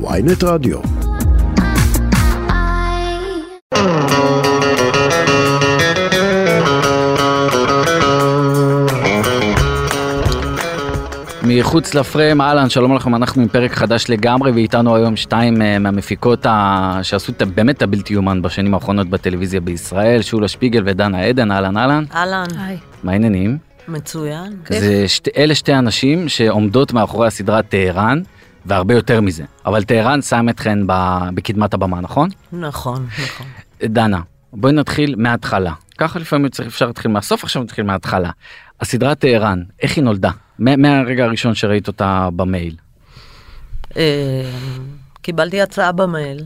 [0.00, 0.78] ויינט רדיו.
[11.42, 16.46] מחוץ לפריים, אהלן, שלום לכם, אנחנו עם פרק חדש לגמרי, ואיתנו היום שתיים אה, מהמפיקות
[16.46, 16.98] ה...
[17.02, 21.76] שעשו את- באמת את הבלתי יאומן בשנים האחרונות בטלוויזיה בישראל, שולה שפיגל ודנה עדן, אהלן
[21.76, 22.76] אהלן, אהלן, היי.
[23.04, 23.58] מה העניינים?
[23.88, 24.52] מצוין.
[24.68, 28.22] זה שתי, אלה שתי אנשים שעומדות מאחורי הסדרה טהרן,
[28.66, 31.18] והרבה יותר מזה, אבל טהרן שם אתכן ב...
[31.34, 32.28] בקדמת הבמה, נכון?
[32.52, 33.46] נכון, נכון.
[33.84, 34.20] דנה,
[34.52, 35.72] בואי נתחיל מההתחלה.
[35.98, 38.30] ככה לפעמים צריך, אפשר להתחיל מהסוף, עכשיו נתחיל מההתחלה.
[38.80, 40.30] הסדרה טהרן, איך היא נולדה?
[40.58, 42.76] מה- מהרגע הראשון שראית אותה במייל.
[43.96, 44.50] אה,
[45.22, 46.44] קיבלתי הצעה במייל,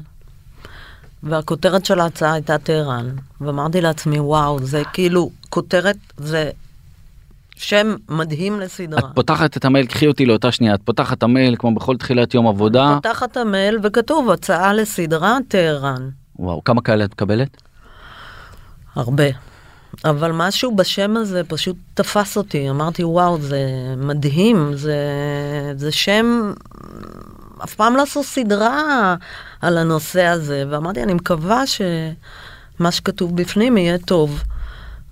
[1.22, 3.06] והכותרת של ההצעה הייתה טהרן,
[3.40, 6.50] ואמרתי לעצמי, וואו, זה כאילו, כותרת, זה
[7.62, 9.00] שם מדהים לסדרה.
[9.00, 12.34] את פותחת את המייל, קחי אותי לאותה שנייה, את פותחת את המייל כמו בכל תחילת
[12.34, 12.98] יום עבודה.
[13.02, 16.08] פותחת המייל וכתוב הצעה לסדרה טהרן.
[16.36, 17.62] וואו, כמה כאלה את מקבלת?
[18.94, 19.24] הרבה.
[20.04, 24.96] אבל משהו בשם הזה פשוט תפס אותי, אמרתי וואו זה מדהים, זה,
[25.76, 26.52] זה שם,
[27.64, 29.14] אף פעם לא עשו סדרה
[29.60, 34.42] על הנושא הזה, ואמרתי אני מקווה שמה שכתוב בפנים יהיה טוב.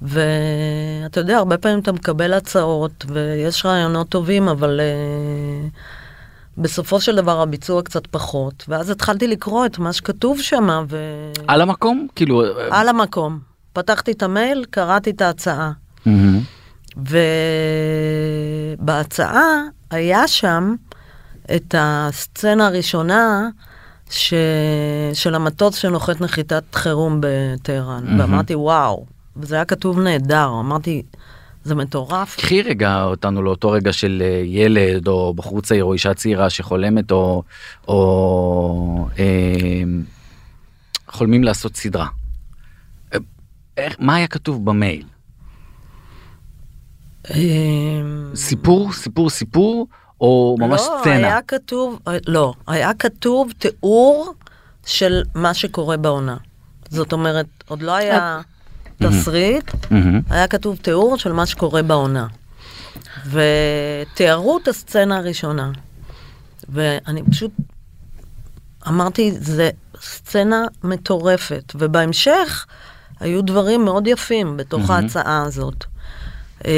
[0.03, 5.71] ואתה יודע, הרבה פעמים אתה מקבל הצעות ויש רעיונות טובים, אבל uh,
[6.59, 8.65] בסופו של דבר הביצוע קצת פחות.
[8.69, 10.97] ואז התחלתי לקרוא את מה שכתוב שם, ו...
[11.49, 12.07] על המקום?
[12.15, 12.43] כאילו...
[12.71, 13.39] על המקום.
[13.73, 15.73] פתחתי את המייל, קראתי את ההצעה.
[16.07, 16.41] מהמם.
[18.77, 20.75] ובהצעה היה שם
[21.57, 23.49] את הסצנה הראשונה
[24.11, 24.35] ש...
[25.15, 28.05] של המטוס שנוחת נחיתת חירום בטהרן.
[28.05, 28.21] מהמם.
[28.21, 30.51] ואמרתי, וואו, וזה היה כתוב נהדר.
[30.61, 31.03] אמרתי,
[31.65, 32.37] זה מטורף.
[32.37, 37.11] קחי רגע אותנו לאותו רגע של אה, ילד או בחור צעיר או אישה צעירה שחולמת
[37.11, 37.43] או,
[37.89, 39.83] או אה,
[41.09, 42.07] חולמים לעשות סדרה.
[43.15, 43.19] אה,
[43.77, 45.05] איך, מה היה כתוב במייל?
[47.35, 49.87] אמ, סיפור, סיפור, סיפור,
[50.21, 51.15] או ממש לא, סצנה?
[51.15, 54.35] היה כתוב, לא, היה כתוב תיאור
[54.87, 56.37] של מה שקורה בעונה.
[56.89, 58.41] זאת אומרת, עוד לא היה
[58.99, 60.21] תסריט, מהמם.
[60.31, 62.27] היה כתוב תיאור של מה שקורה בעונה.
[63.31, 65.71] ותיארו את הסצנה הראשונה.
[66.69, 67.51] ואני פשוט
[68.89, 69.71] אמרתי, זה
[70.01, 71.73] סצנה מטורפת.
[71.75, 72.67] ובהמשך
[73.21, 75.05] היו דברים מאוד יפים בתוך מהמם.
[75.05, 75.85] ההצעה הזאת.
[76.67, 76.73] אה,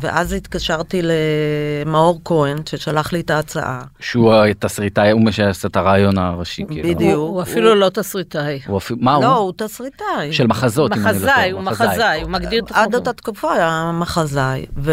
[0.00, 3.82] ואז התקשרתי למאור כהן, ששלח לי את ההצעה.
[4.00, 6.64] שהוא התסריטאי, הוא שעשה את הרעיון הראשי.
[6.68, 6.88] כאילו.
[6.88, 7.14] בדיוק.
[7.14, 8.60] הוא אפילו לא תסריטאי.
[8.66, 9.34] הוא אפילו, מה לא, הוא?
[9.34, 10.32] הוא תסריטאי.
[10.32, 11.20] של מחזות, אם אני לא טועה.
[11.22, 12.98] מחזאי, הוא מחזאי, הוא מגדיר את עד עצמו.
[12.98, 14.92] אותה תקופה היה מחזאי, ו...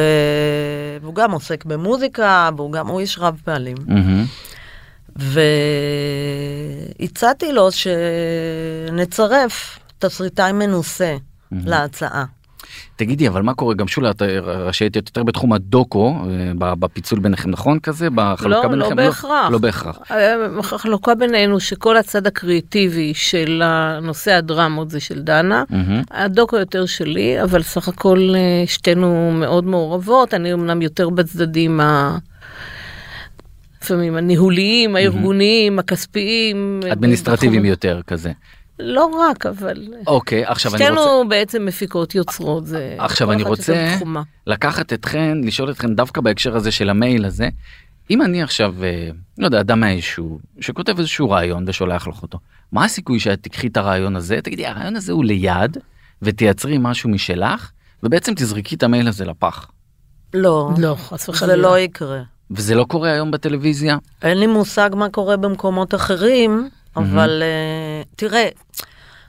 [1.02, 3.78] והוא גם עוסק במוזיקה, והוא גם, הוא איש רב פעלים.
[7.00, 7.70] והצעתי לו
[8.92, 11.16] שנצרף תסריטאי מנוסה
[11.52, 12.26] להצעה.
[12.96, 13.74] תגידי, אבל מה קורה?
[13.74, 16.16] גם שולה, את רשאית להיות יותר בתחום הדוקו,
[16.62, 18.08] אה, בפיצול ביניכם, נכון כזה?
[18.16, 18.96] בחלוקה לא, לא ביניכם?
[18.96, 19.52] בהכרח.
[19.52, 19.98] לא בהכרח.
[20.74, 26.02] החלוקה בינינו שכל הצד הקריאטיבי של הנושא הדרמות זה של דנה, מהמם.
[26.12, 32.18] הדוקו יותר שלי, אבל סך הכל אה, שתינו מאוד מעורבות, אני אמנם יותר בצדדים ה...
[33.84, 36.80] לפעמים הניהוליים, הארגוניים, הכספיים.
[36.92, 38.32] אדמיניסטרטיביים יותר כזה.
[38.82, 39.88] לא רק, אבל...
[40.08, 41.02] אוקיי, עכשיו אני רוצה...
[41.02, 42.96] שתינו בעצם מפיקות יוצרות, זה...
[43.00, 43.96] עכשיו אני רוצה.
[44.48, 47.50] לקחת אתכן, לשאול אתכן דווקא בהקשר הזה של המייל הזה.
[48.10, 52.40] אם אני עכשיו, אה, לא יודע, אדם מהיישוב, שכותב איזשהו רעיון ושולח לך אותו,
[52.72, 55.78] מה הסיכוי שאת תיקחי את הרעיון הזה, תגידי, הרעיון הזה הוא ליד,
[56.22, 57.72] ותייצרי משהו משלך,
[58.04, 59.72] ובעצם תזרקי את המייל הזה לפח.
[60.34, 61.56] לא, לא, חס זה וחלילה.
[61.56, 62.22] לא יקרה.
[62.52, 63.98] וזה לא קורה היום בטלוויזיה?
[64.22, 68.48] אין לי מושג מה קורה במקומות אחרים, אבל uh, תראה,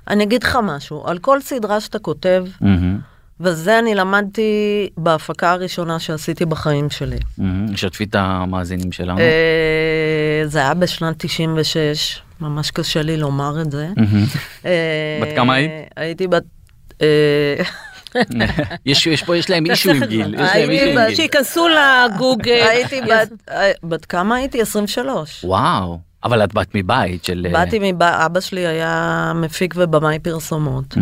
[0.08, 2.98] אני אגיד לך משהו, על כל סדרה שאתה כותב, מהמם,
[3.40, 7.18] וזה אני למדתי בהפקה הראשונה שעשיתי בחיים שלי.
[7.38, 7.76] מהמם.
[7.76, 9.18] שתפי את המאזינים שלנו.
[9.18, 13.88] אה, זה היה בשנת 96, ממש קשה לי לומר את זה.
[13.96, 14.24] מהמם.
[14.64, 15.70] אה, בת כמה היית?
[15.96, 16.42] הייתי בת...
[17.02, 17.62] אה,
[18.86, 20.34] יש יש פה, יש להם אישו עם גיל.
[20.34, 21.14] יש להם אישו עם גיל.
[21.14, 22.66] שייכנסו לגוגל.
[22.70, 23.52] הייתי בת...
[23.82, 24.62] בת כמה הייתי?
[24.62, 25.44] 23.
[25.44, 27.46] וואו, אבל את באת מבית של...
[27.46, 28.26] אה, באתי מבא...
[28.26, 30.94] אבא שלי היה מפיק ובמאי פרסומות.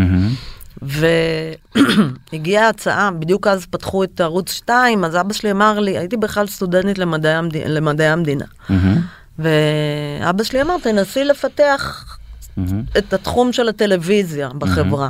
[2.33, 6.47] והגיעה הצעה, בדיוק אז פתחו את ערוץ 2, אז אבא שלי אמר לי, הייתי בכלל
[6.47, 7.57] סטודנטית למדעי, המד...
[7.57, 8.45] למדעי המדינה.
[9.39, 12.17] ואבא שלי אמר, תנסי לפתח.
[12.99, 15.09] את התחום של הטלוויזיה בחברה.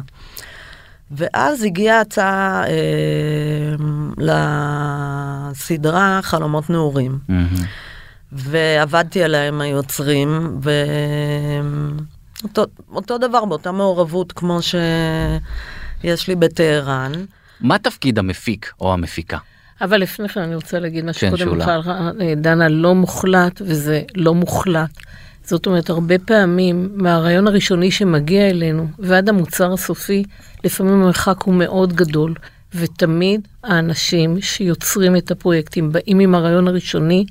[1.11, 3.75] ואז הגיעה הצעה אה,
[4.19, 7.19] לסדרה חלומות נעורים.
[7.29, 7.47] מהמם.
[8.33, 10.61] ועבדתי עליה עם היוצרים,
[12.93, 17.13] ואותו דבר באותה מעורבות כמו שיש לי בטהרן.
[17.61, 19.39] מה תפקיד המפיק או המפיקה?
[19.81, 24.35] אבל לפני כן אני רוצה להגיד משהו כן, קודם אה, דנה, לא מוחלט, וזה לא
[24.35, 24.91] מוחלט.
[25.45, 30.25] זאת אומרת, הרבה פעמים מהרעיון הראשוני שמגיע אלינו ועד המוצר הסופי,
[30.65, 32.35] לפעמים המרחק הוא מאוד גדול,
[32.75, 37.27] ותמיד האנשים שיוצרים את הפרויקטים באים עם הרעיון הראשוני,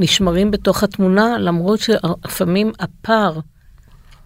[0.00, 3.40] נשמרים בתוך התמונה, למרות שלפעמים הפער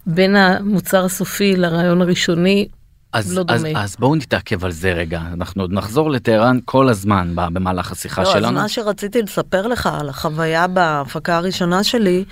[0.07, 2.69] בין המוצר הסופי לרעיון הראשוני
[3.13, 3.83] אז, לא אז, דומה.
[3.83, 8.29] אז בואו נתעכב על זה רגע, אנחנו עוד נחזור לטהרן כל הזמן במהלך השיחה לא,
[8.29, 8.53] אז שלנו.
[8.61, 12.25] מה שרציתי לספר לך על החוויה בהפקה הראשונה שלי,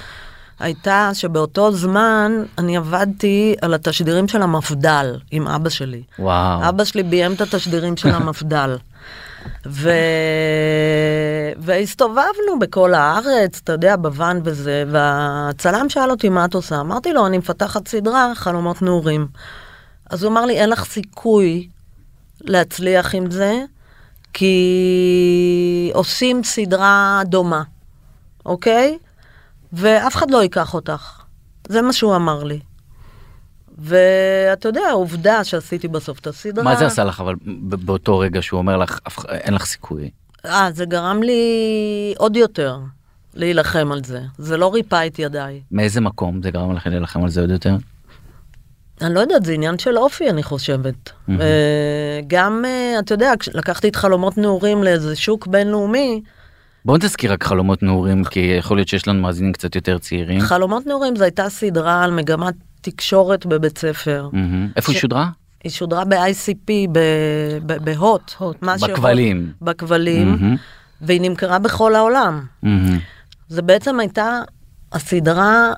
[0.59, 6.03] הייתה שבאותו זמן אני עבדתי על התשדירים של המפד"ל עם אבא שלי.
[6.19, 6.69] וואו.
[6.69, 8.77] אבא שלי ביים את התשדירים של המפד"ל.
[9.67, 9.91] ו...
[11.59, 17.27] והסתובבנו בכל הארץ, אתה יודע, בוואן וזה, והצלם שאל אותי מה את עושה, אמרתי לו,
[17.27, 19.27] אני מפתחת סדרה, חלומות נעורים.
[20.11, 21.69] אז הוא אמר לי, אין לך סיכוי
[22.41, 23.62] להצליח עם זה,
[24.33, 27.62] כי עושים סדרה דומה,
[28.47, 28.99] אוקיי?
[29.73, 31.23] ואף אחד לא ייקח אותך.
[31.69, 32.61] זה מה שהוא אמר לי.
[33.78, 36.64] ואתה יודע, העובדה שעשיתי בסוף את הסדרה...
[36.64, 40.10] מה זה עשה לך אבל באותו רגע שהוא אומר לך "אף- אין לך סיכוי?
[40.44, 41.42] אה, זה גרם לי
[42.19, 42.78] עוד יותר
[43.34, 44.20] להילחם על זה.
[44.38, 45.60] זה לא ריפא את ידיי.
[45.72, 47.76] מאיזה מקום זה גרם לכם להילחם על זה עוד יותר?
[49.00, 51.10] אני לא יודעת, זה עניין של אופי, אני חושבת.
[51.30, 56.22] אה, גם, אה, אתה יודע, לקחתי את חלומות נעורים לאיזה שוק בינלאומי,
[56.84, 60.40] בואו נזכיר רק חלומות נעורים כי יכול להיות שיש לנו מאזינים קצת יותר צעירים.
[60.40, 64.29] חלומות נעורים זו הייתה סדרה על מגמת תקשורת בבית ספר.
[64.32, 64.69] מהמם.
[64.76, 65.29] איפה היא שודרה?
[65.64, 66.70] היא שודרה ב-ICP
[67.84, 68.32] בהוט.
[68.62, 69.52] בכבלים.
[69.62, 70.56] בכבלים.
[71.00, 72.44] והיא נמכרה בכל העולם.
[72.62, 72.99] מהמם.
[73.49, 74.40] זה בעצם הייתה
[74.93, 75.73] הסדרה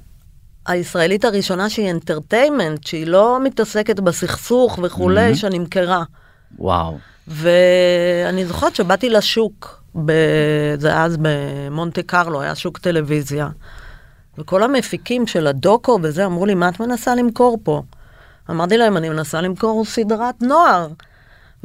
[0.67, 5.37] הישראלית הראשונה שהיא אנטרטיימנט, שהיא לא מתעסקת בסכסוך וכולי, Mhm.
[5.37, 6.03] שנמכרה.
[6.59, 6.99] וואו.
[7.29, 10.13] ואני זוכרת שבאתי לשוק, ב...
[10.79, 13.49] זה אז במונטה קרלו, היה שוק טלוויזיה,
[14.39, 17.83] וכל המפיקים של הדוקו וזה אמרו לי, מה את מנסה למכור פה?
[18.51, 20.89] אמרתי להם, אני מנסה למכור סדרת נוער.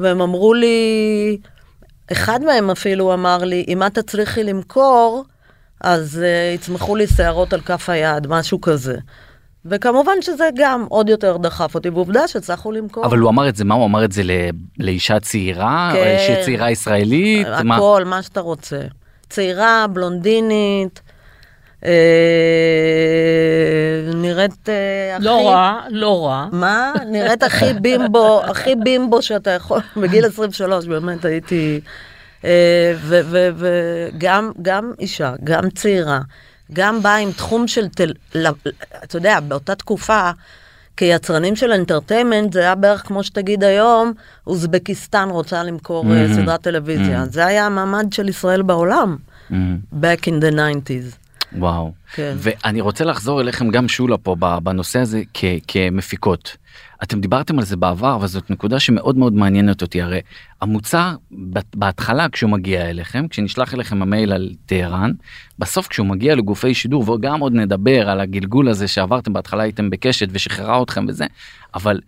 [0.00, 1.38] והם אמרו לי,
[2.12, 5.24] אחד מהם אפילו אמר לי, אם את תצליחי למכור,
[5.80, 8.96] אז uh, יצמחו לי שערות על כף היד, משהו כזה.
[9.64, 13.06] וכמובן שזה גם עוד יותר דחף אותי, ועובדה שהצלחנו למכור.
[13.06, 16.16] אבל הוא אמר את זה מה הוא אמר את זה ל- לאישה צעירה כן.
[16.18, 17.76] אישה צעירה ישראלית מה?
[17.76, 18.80] הכל, מה שאתה רוצה.
[19.28, 21.09] צעירה, בלונדינית, אה,
[24.14, 25.24] נראית אה, הכי...
[25.24, 26.48] לא רע, לא רע.
[26.52, 26.92] מה?
[27.06, 31.80] נראית הכי בימבו, הכי בימבו שאתה יכול, בגיל 23 באמת הייתי...
[32.44, 32.94] אה,
[33.56, 36.20] וגם גם אישה, גם צעירה,
[36.72, 38.12] גם באה עם תחום של תל...
[39.04, 40.30] אתה יודע, באותה תקופה,
[40.96, 44.12] כיצרנים של אנטרטיימנט, זה היה בערך כמו שתגיד היום,
[44.46, 46.26] אוזבקיסטן רוצה למכור אה.
[46.34, 47.24] סדרת טלוויזיה.
[47.26, 49.16] זה היה המעמד של ישראל בעולם,
[49.92, 51.19] back in the 90's.
[51.52, 51.92] וואו.
[52.14, 52.34] כן.
[52.38, 56.56] ואני רוצה לחזור אליכם גם שולה פה בנושא הזה כ- כמפיקות.
[57.02, 60.20] אתם דיברתם על זה בעבר אבל זאת נקודה שמאוד מאוד מעניינת אותי הרי
[60.60, 61.14] המוצר
[61.74, 65.12] בהתחלה כשהוא מגיע אליכם כשנשלח אליכם המייל על טהרן
[65.58, 70.28] בסוף כשהוא מגיע לגופי שידור וגם עוד נדבר על הגלגול הזה שעברתם בהתחלה הייתם בקשת
[70.32, 71.26] ושחררה אתכם וזה
[71.74, 72.00] אבל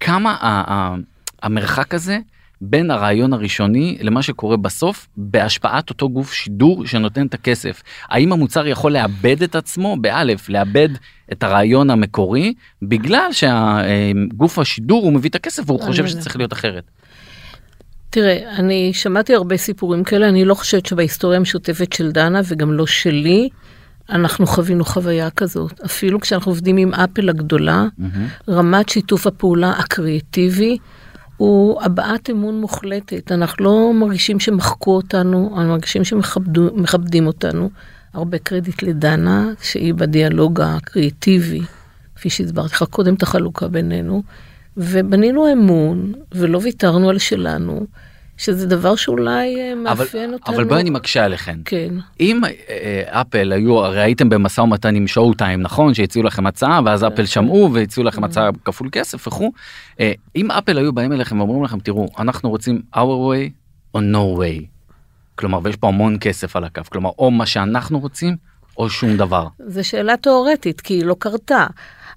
[0.00, 0.96] כמה ה- ה-
[1.42, 2.18] המרחק הזה
[2.60, 7.82] בין הרעיון הראשוני למה שקורה בסוף בהשפעת אותו גוף שידור שנותן את הכסף.
[8.08, 10.88] האם המוצר יכול לאבד את עצמו באלף, לאבד
[11.32, 16.20] את הרעיון המקורי בגלל שהגוף השידור הוא מביא את הכסף והוא חושב מבינה.
[16.20, 16.90] שצריך להיות אחרת.
[18.10, 22.86] תראה, אני שמעתי הרבה סיפורים כאלה, אני לא חושבת שבהיסטוריה המשותפת של דנה וגם לא
[22.86, 23.48] שלי,
[24.10, 25.80] אנחנו חווינו חוויה כזאת.
[25.84, 27.84] אפילו כשאנחנו עובדים עם אפל הגדולה,
[28.48, 30.78] רמת שיתוף הפעולה הקריאטיבי
[31.36, 33.32] הוא הבעת אמון מוחלטת.
[33.32, 37.70] אנחנו לא מרגישים שמחקו אותנו, אנחנו מרגישים שמכבדים אותנו.
[38.14, 41.60] הרבה קרדיט לדנה, שהיא בדיאלוג הקריאטיבי,
[42.16, 44.22] כפי שהסברתי לך קודם את החלוקה בינינו,
[44.76, 47.86] ובנינו אמון, ולא ויתרנו על שלנו,
[48.36, 50.56] שזה דבר שאולי אה, אבל, מאפיין אותנו.
[50.56, 51.60] אבל בואי אני מקשה עליכם.
[51.64, 51.94] כן.
[52.20, 56.80] אם אה, אפל היו, הרי הייתם במשא ומתן עם שואו טיים נכון שהציעו לכם הצעה
[56.84, 59.52] ואז אפל שמעו והציעו לכם הצעה כפול כסף וכו'.
[60.00, 63.50] אה, אם אפל היו באים אליכם ואומרים לכם תראו אנחנו רוצים our way
[63.94, 64.64] או no way.
[65.34, 68.36] כלומר ויש פה המון כסף על הקו כלומר או מה שאנחנו רוצים
[68.78, 69.46] או שום דבר.
[69.66, 71.66] זו שאלה תיאורטית, כי היא לא קרתה.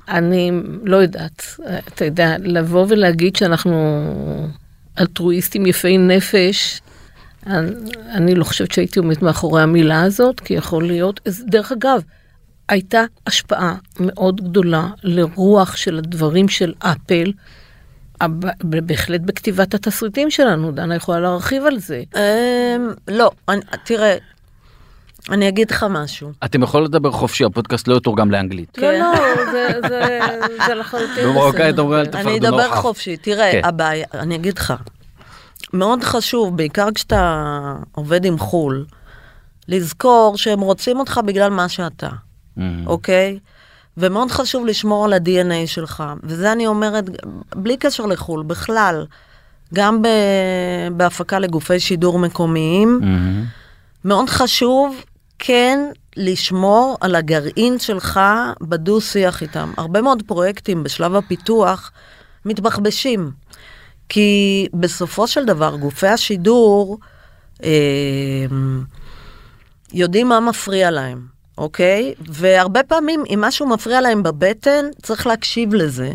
[0.07, 0.51] אני
[0.83, 3.77] לא יודעת, אתה יודע, לבוא ולהגיד שאנחנו
[4.99, 6.81] אלטרואיסטים יפי נפש,
[7.47, 7.71] אני,
[8.13, 12.01] אני לא חושבת שהייתי עומדת מאחורי המילה הזאת, כי יכול להיות, דרך אגב,
[12.69, 17.31] הייתה השפעה מאוד גדולה לרוח של הדברים של אפל,
[18.63, 22.03] בהחלט בכתיבת התסריטים שלנו, דנה יכולה להרחיב על זה.
[22.15, 23.31] אמ, לא,
[23.83, 24.17] תראה,
[25.31, 26.31] אני אגיד לך משהו.
[26.45, 28.77] אתם יכולים לדבר חופשי, הפודקאסט לא יתורגם לאנגלית.
[28.77, 29.11] לא, לא,
[29.51, 30.19] זה, זה,
[30.67, 31.81] זה לחלוטין במרוקאית בסדר.
[31.81, 32.75] אומרים אל תפחדו אני אדבר.
[32.75, 33.61] חופשי, תראה, כן.
[33.63, 34.73] הבעיה, אני אגיד לך,
[35.73, 37.53] מאוד חשוב, בעיקר כשאתה
[37.91, 38.85] עובד עם חו"ל,
[39.67, 42.09] לזכור שהם רוצים אותך בגלל מה שאתה,
[42.57, 42.61] Mhm.
[42.85, 43.39] אוקיי?
[43.97, 47.05] ומאוד חשוב לשמור על ה-DNA שלך, וזה אני אומרת,
[47.55, 49.05] בלי קשר לחו"ל, בכלל,
[49.73, 50.01] גם
[50.91, 53.05] בהפקה לגופי שידור מקומיים, Mhm.
[54.05, 54.95] מאוד חשוב
[55.39, 55.79] כן
[56.17, 58.19] לשמור על הגרעין שלך
[58.61, 59.71] בדו-שיח איתם.
[59.77, 61.91] הרבה מאוד פרויקטים בשלב הפיתוח
[62.45, 63.31] מתבחבשים,
[64.09, 66.99] כי בסופו של דבר גופי השידור
[67.63, 67.69] אה,
[69.93, 71.25] יודעים מה מפריע להם,
[71.57, 72.13] אוקיי?
[72.29, 76.11] והרבה פעמים אם משהו מפריע להם בבטן, צריך להקשיב לזה,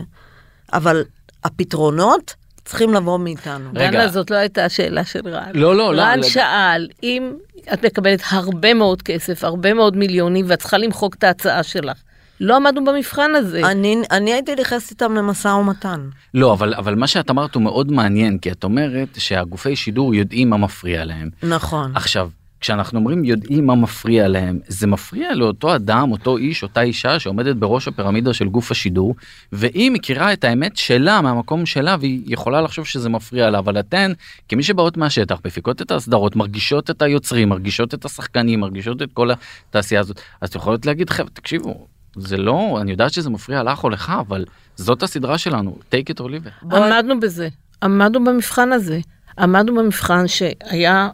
[0.73, 1.05] אבל
[1.45, 3.71] הפתרונות צריכים לבוא מאיתנו.
[3.75, 4.09] רגע.
[4.09, 5.51] זאת לא הייתה השאלה של רן.
[5.55, 6.29] לא, לא, לא, רן לא.
[6.29, 7.33] שאל, אם
[7.73, 11.99] את מקבלת הרבה מאוד כסף, הרבה מאוד מיליונים, ואת צריכה למחוק את ההצעה שלך,
[12.41, 13.61] לא עמדנו במבחן הזה.
[13.65, 16.09] אני, אני הייתי נכנסת איתם למשא ומתן.
[16.35, 20.51] לא, אבל, אבל מה שאת אמרת הוא מאוד מעניין, כי את אומרת שהגופי שידור יודעים
[20.51, 21.31] מה מפריע להם.
[21.43, 21.93] נכון.
[21.95, 22.29] עכשיו,
[22.65, 27.57] כשאנחנו אומרים יודעים מה מפריע להם, זה מפריע לאותו אדם, אותו איש, אותה אישה שעומדת
[27.57, 29.15] בראש הפירמידה של גוף השידור,
[29.53, 34.13] והיא מכירה את האמת שלה מהמקום שלה, והיא יכולה לחשוב שזה מפריע לה, אבל אתן,
[34.49, 39.29] כמי שבאות מהשטח, מפיקות את הסדרות, מרגישות את היוצרים, מרגישות את השחקנים, מרגישות את כל
[39.31, 43.85] התעשייה הזאת, אז את יכולות להגיד, חבר'ה, תקשיבו, זה לא, אני יודעת שזה מפריע לך
[43.85, 44.45] או לך, אבל
[44.77, 46.77] זאת הסדרה שלנו, take it or leave it.
[46.77, 47.49] עמדנו בזה,
[47.83, 49.01] עמדנו במבחן הזה.
[49.39, 51.09] עמדנו במבחן שהיה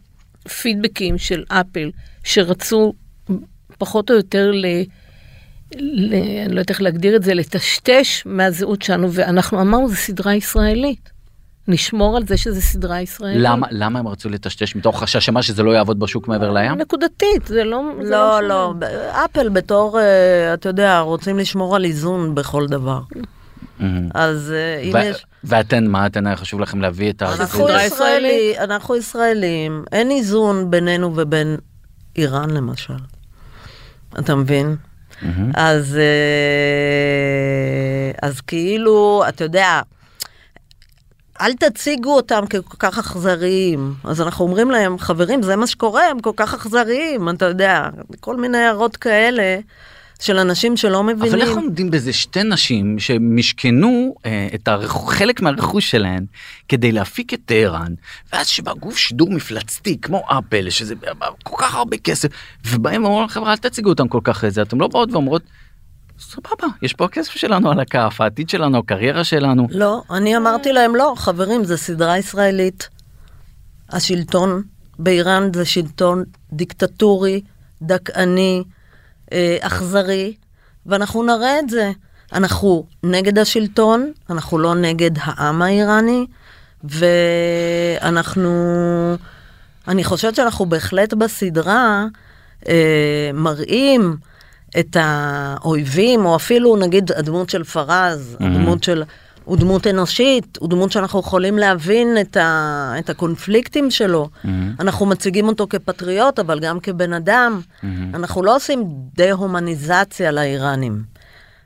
[0.49, 1.90] פידבקים של אפל
[2.25, 2.92] שרצו
[3.78, 4.66] פחות או יותר ל...
[5.76, 6.14] ל...
[6.14, 11.11] אני לא יודעת איך להגדיר את זה, לטשטש מהזהות שלנו, ואנחנו אמרנו, זו סדרה ישראלית.
[11.68, 13.42] נשמור על זה שזו סדרה ישראלית.
[13.42, 16.73] למה, למה הם רצו לטשטש מתוך חשש שמה שזה לא יעבוד בשוק מעבר לים?
[16.73, 17.82] נקודתית, זה לא...
[18.02, 18.49] זה לא, משנה.
[18.49, 18.85] לא, ב-
[19.25, 23.00] אפל בתור, אה, אתה יודע, רוצים לשמור על איזון בכל דבר.
[23.80, 24.08] מהמם.
[24.14, 25.26] אז אה, אם ו- יש...
[25.44, 28.58] ואתן, מה אתן היה חשוב לכם להביא את אנחנו סדרה ישראלי, ישראלית.
[28.58, 31.56] אנחנו ישראלים, אין איזון בינינו ובין
[32.16, 32.94] איראן למשל.
[34.18, 34.76] אתה מבין?
[35.22, 35.50] מהמם.
[35.54, 36.02] אז, אה,
[38.28, 39.80] אז כאילו, אתה יודע,
[41.40, 43.94] אל תציגו אותם ככל כך אכזריים.
[44.04, 47.88] אז אנחנו אומרים להם, חברים, זה מה שקורה, הם כל כך אכזריים, אתה יודע,
[48.20, 49.58] כל מיני הערות כאלה
[50.20, 51.32] של אנשים שלא מבינים.
[51.32, 54.96] אבל איך עומדים בזה שתי נשים שמשכנו אה, את הרכ...
[55.08, 56.24] חלק מהרכוש שלהן
[56.68, 57.94] כדי להפיק את טהרן,
[58.32, 60.94] ואז שבא גוף שידור מפלצתי כמו אפל, שזה
[61.42, 62.28] כל כך הרבה כסף,
[62.66, 65.42] ובאים ואומרים חבר'ה אל תציגו אותם כל כך איזה, אתם לא באות ואומרות,
[66.20, 69.66] סבבה, יש פה הכסף שלנו על הכף, העתיד שלנו, הקריירה שלנו.
[69.70, 72.88] לא, אני אמרתי להם, לא, חברים, זו סדרה ישראלית.
[73.90, 74.62] השלטון
[74.98, 77.40] באיראן זה שלטון דיקטטורי,
[77.82, 78.62] דכאני,
[79.60, 80.34] אכזרי,
[80.87, 81.90] ואנחנו נראה את זה.
[82.32, 86.26] אנחנו נגד השלטון, אנחנו לא נגד העם האיראני,
[88.02, 88.50] ואנחנו...
[89.88, 92.04] אני חושבת שאנחנו בהחלט בסדרה
[92.68, 94.16] אה, מראים
[94.78, 98.44] את האויבים, או אפילו נגיד הדמות של פרז, Mhm.
[98.44, 99.02] הדמות של...
[99.50, 104.28] הוא דמות אנושית, הוא דמות שאנחנו יכולים להבין את, ה, את הקונפליקטים שלו.
[104.45, 104.75] מהמם.
[104.80, 107.61] אנחנו מציגים אותו כפטריוט, אבל גם כבן אדם.
[107.83, 108.14] מהמם.
[108.14, 111.02] אנחנו לא עושים דה-הומניזציה לאיראנים.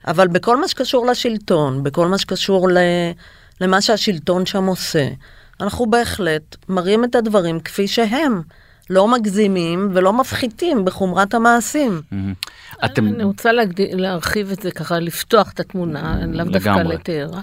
[0.06, 2.78] אבל בכל מה שקשור לשלטון, בכל מה שקשור ל,
[3.60, 5.08] למה שהשלטון שם עושה,
[5.60, 8.42] אנחנו בהחלט מראים את הדברים כפי שהם.
[8.90, 12.00] לא מגזימים ולא מפחיתים בחומרת המעשים.
[12.12, 12.34] מהמם.
[12.84, 13.50] אתם, אני רוצה
[13.92, 16.94] להרחיב את זה ככה, לפתוח את התמונה, לאו דווקא לגמרי.
[16.94, 17.42] לטהרן.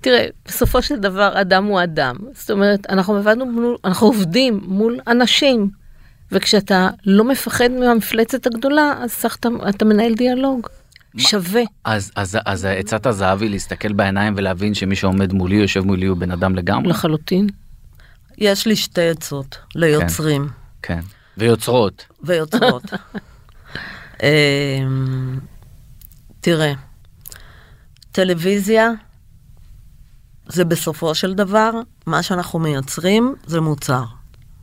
[0.00, 2.16] תראה, בסופו של דבר אדם הוא אדם.
[2.34, 5.70] זאת אומרת, אנחנו עבדנו מול, אנחנו עובדים מול אנשים.
[6.32, 10.66] וכשאתה לא מפחד מהמפלצת הגדולה, אז צריך, אתה, אתה מנהל דיאלוג.
[11.16, 11.62] שווה.
[11.84, 16.16] אז, אז, אז עצת הזהב היא להסתכל בעיניים ולהבין שמי שעומד מולי, יושב מולי, הוא
[16.16, 16.90] בן אדם לגמרי.
[16.90, 17.46] לחלוטין.
[18.38, 20.48] יש לי שתי עצות ליוצרים
[20.82, 21.00] כן.
[21.36, 22.06] ויוצרות.
[22.22, 22.82] ויוצרות.
[24.22, 25.38] אמ,
[26.40, 26.72] תראה,
[28.12, 28.90] טלוויזיה
[30.52, 31.70] זה בסופו של דבר,
[32.06, 34.04] מה שאנחנו מייצרים זה מוצר.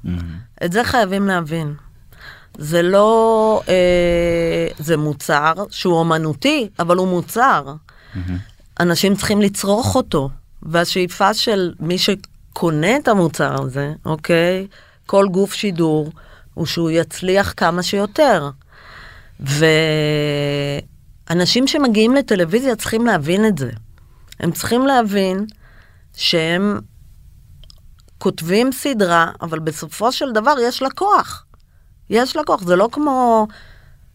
[0.04, 0.38] מהמם.
[0.66, 1.74] את זה חייבים להבין.
[2.58, 7.74] זה לא, אה, זה מוצר שהוא אומנותי, אבל הוא מוצר.
[8.16, 8.38] מהמם.
[8.80, 10.30] אנשים צריכים לצרוך אותו,
[10.64, 14.68] והשאיפה של מי שקונה את המוצר הזה, אוקיי?
[15.06, 16.12] כל גוף שידור
[16.54, 18.50] הוא שהוא יצליח כמה שיותר.
[21.30, 23.70] ואנשים שמגיעים לטלוויזיה צריכים להבין את זה.
[24.40, 25.46] הם צריכים להבין
[26.18, 26.80] שהם
[28.18, 31.46] כותבים סדרה, אבל בסופו של דבר יש לה כוח.
[32.10, 33.48] יש לה כוח, זה לא כמו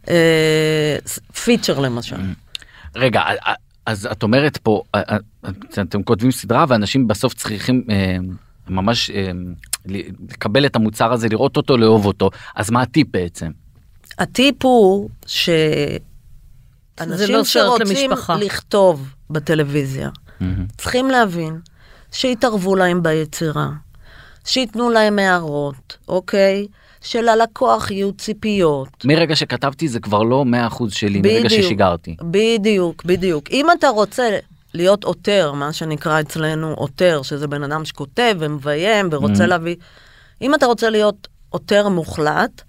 [0.09, 0.97] אה,
[1.45, 2.17] פיצ'ר למשל.
[2.97, 3.55] רגע, א- א-
[3.87, 4.83] אז את אומרת פה,
[5.81, 8.17] אתם כותבים סדרה ואנשים בסוף צריכים אה,
[8.69, 9.31] ממש אה,
[9.87, 13.51] לקבל את המוצר הזה, לראות אותו, לאהוב אותו, אז מה הטיפ בעצם?
[14.19, 15.77] הטיפ הוא שאנשים
[17.09, 18.35] לא סרט שרוצים למשפחה.
[18.37, 20.67] לכתוב בטלוויזיה, מהמם.
[20.79, 21.61] צריכים להבין
[22.13, 23.69] שיתערבו להם ביצירה,
[24.45, 26.67] שייתנו להם הערות, אוקיי?
[27.01, 28.89] שללקוח יהיו ציפיות.
[29.05, 31.63] מרגע שכתבתי זה כבר לא 100% שלי, מרגע בדיוק.
[31.63, 32.17] ששיגרתי.
[32.23, 33.51] בדיוק, בדיוק.
[33.51, 34.39] אם אתה רוצה
[34.75, 39.47] להיות עותר, מה שנקרא אצלנו עותר, שזה בן אדם שכותב ומביים ורוצה Mhm.
[39.47, 39.77] להביא,
[40.43, 42.63] אם אתה רוצה להיות עותר מוחלט,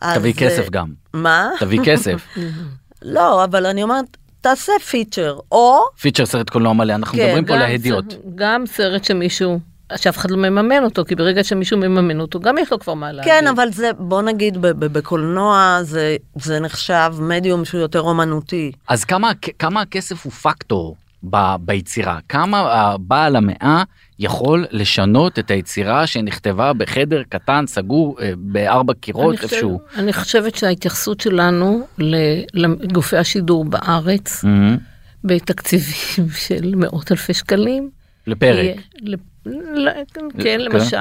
[0.00, 0.18] אז...
[0.18, 1.50] תביא כסף גם, מה?
[1.60, 2.26] תביא כסף.
[3.02, 5.78] לא, אבל אני אומרת, תעשה פיצ'ר, או...
[6.00, 8.12] פיצ'ר סרט קולנוע מלא, אנחנו כן, מדברים פה גם להדיוט.
[8.12, 9.58] ס- גם סרט שמישהו,
[9.96, 13.12] שאף אחד לא מממן אותו, כי ברגע שמישהו מממן אותו, גם יש לו כבר מה
[13.12, 13.32] להגיד.
[13.32, 18.72] כן, אבל זה, בוא נגיד, בקולנוע זה, זה נחשב מדיום שהוא יותר אומנותי.
[18.88, 20.96] אז כמה, כמה הכסף הוא פקטור
[21.30, 22.18] ב, ביצירה?
[22.28, 23.82] כמה הבעל המאה
[24.18, 29.80] יכול לשנות את היצירה שנכתבה בחדר קטן, סגור, אה, בארבע קירות, אני חושב- איפשהו?
[29.96, 34.76] אני חושבת שההתייחסות שלנו לגופי השידור בארץ, מהמם.
[35.24, 37.90] בתקציבים של מאות אלפי שקלים,
[38.26, 38.58] לפרק.
[38.64, 39.14] יהיה- ל-
[39.86, 40.42] ל- כן.
[40.42, 40.96] כן, למשל,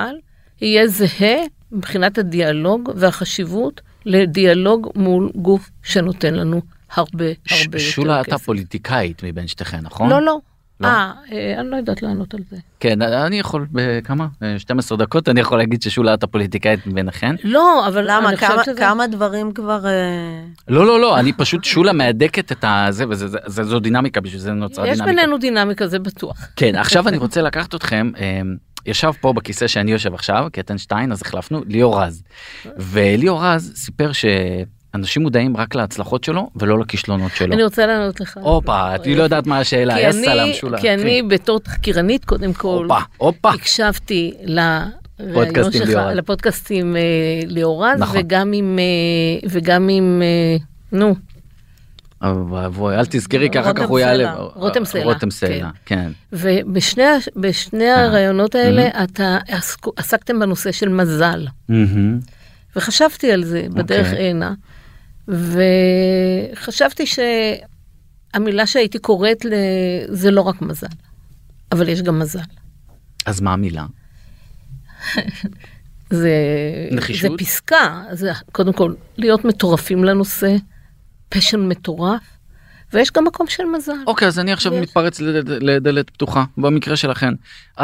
[0.61, 1.35] יהיה זהה
[1.71, 6.61] מבחינת הדיאלוג והחשיבות לדיאלוג מול גוף שנותן לנו
[6.95, 8.45] הרבה ש- הרבה שולה יותר אתה כסף.
[8.45, 10.09] פוליטיקאית מבין שתיכן, נכון?
[10.09, 10.37] לא, לא.
[10.79, 10.87] לא?
[10.87, 12.57] אה, אה, אני לא יודעת לענות על זה.
[12.79, 14.27] כן, אני יכול, בכמה?
[14.43, 17.35] אה, 12 דקות, אני יכול להגיד ששולה אתה פוליטיקאית מביניכן?
[17.43, 18.35] לא, אבל למה?
[18.37, 18.61] כמה.
[18.77, 19.85] כמה דברים כבר...
[19.85, 19.91] אה,
[20.67, 24.39] לא, לא, לא, אני פשוט, שולה מהדקת את הזה, וזה, זה- זה- זו דינמיקה, בשביל
[24.41, 25.15] זה נוצרה יש דינמיקה.
[25.15, 26.37] בינינו דינמיקה, זה בטוח.
[26.55, 28.41] כן, עכשיו אני רוצה לקחת אתכם, אה,
[28.85, 32.23] ישב פה בכיסא שאני יושב עכשיו, קטן שטיין, אז החלפנו, ליאור רז.
[32.77, 34.11] וליאור רז סיפר
[34.95, 37.53] שאנשים מודעים רק להצלחות שלו ולא לכישלונות שלו.
[37.53, 38.37] אני רוצה לענות לך.
[38.41, 40.81] הופה, את לא יודעת מה השאלה, אני- סלאם שולה.
[40.81, 42.87] כי אני בתור תחקירנית, קודם כל.
[43.43, 44.31] הקשבתי.
[46.15, 47.01] לפודקאסטים אה,
[47.47, 48.17] ליאור רז, נכון.
[48.19, 50.57] וגם עם, אה, וגם עם, אה,
[50.91, 51.15] נו,
[52.23, 54.33] אוי ואבוי, אל תזכרי כי אחר כך הוא יעלה.
[54.55, 56.11] רותם סלע, רותם סלע, כן.
[56.33, 58.03] ובשני ה- בשני אה.
[58.05, 59.37] הרעיונות האלה אתה
[59.97, 61.47] עסקתם בנושא של מזל.
[62.75, 64.29] וחשבתי על זה בדרך אוקיי.
[64.29, 64.53] הנה,
[65.27, 69.53] וחשבתי שהמילה שהייתי קוראת ל...
[70.07, 70.87] זה לא רק מזל,
[71.71, 72.39] אבל יש גם מזל.
[73.25, 73.85] אז מה המילה?
[76.09, 76.37] זה,
[76.91, 77.31] נחישות?
[77.31, 80.55] זה פסקה, זה קודם כל להיות מטורפים לנושא,
[81.29, 82.32] פשן מטורף,
[82.93, 83.91] ויש גם מקום של מזל.
[84.07, 84.79] אוקיי, אז אני עכשיו יש.
[84.81, 87.33] מתפרץ לד- לדלת פתוחה, במקרה שלכן.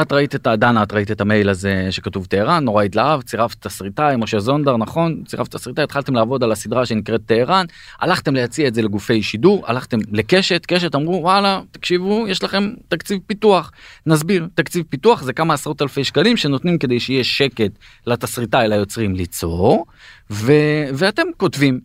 [0.01, 4.15] את ראית את הדנה, את ראית את המייל הזה שכתוב טהרן, נורא התלהב, צירפת תסריטאי,
[4.15, 5.23] משה זונדר, נכון?
[5.27, 7.65] צירפת תסריטאי, התחלתם לעבוד על הסדרה שנקראת טהרן,
[7.99, 13.19] הלכתם להציע את זה לגופי שידור, הלכתם לקשת, קשת אמרו וואלה, תקשיבו, יש לכם תקציב
[13.27, 13.71] פיתוח.
[14.05, 17.71] נסביר, תקציב פיתוח זה כמה עשרות אלפי שקלים שנותנים כדי שיהיה שקט
[18.07, 19.85] לתסריטאי, ליוצרים ליצור,
[20.31, 20.53] ו-
[20.93, 21.79] ואתם כותבים.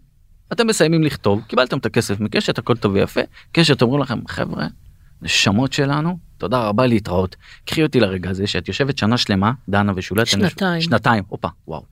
[0.53, 3.21] אתם מסיימים לכתוב, קיבלתם את הכסף מקשת, הכל טוב ויפה,
[3.53, 4.67] קשת אומרים לכם, חבר'ה,
[5.23, 7.37] נשמות שלנו, תודה רבה להתראות.
[7.65, 10.29] קחי אותי לרגע הזה שאת יושבת שנה שלמה, דנה ושולט.
[10.29, 10.81] אתן יוש- שנתיים.
[10.81, 11.83] שנתיים, הופה, וואו.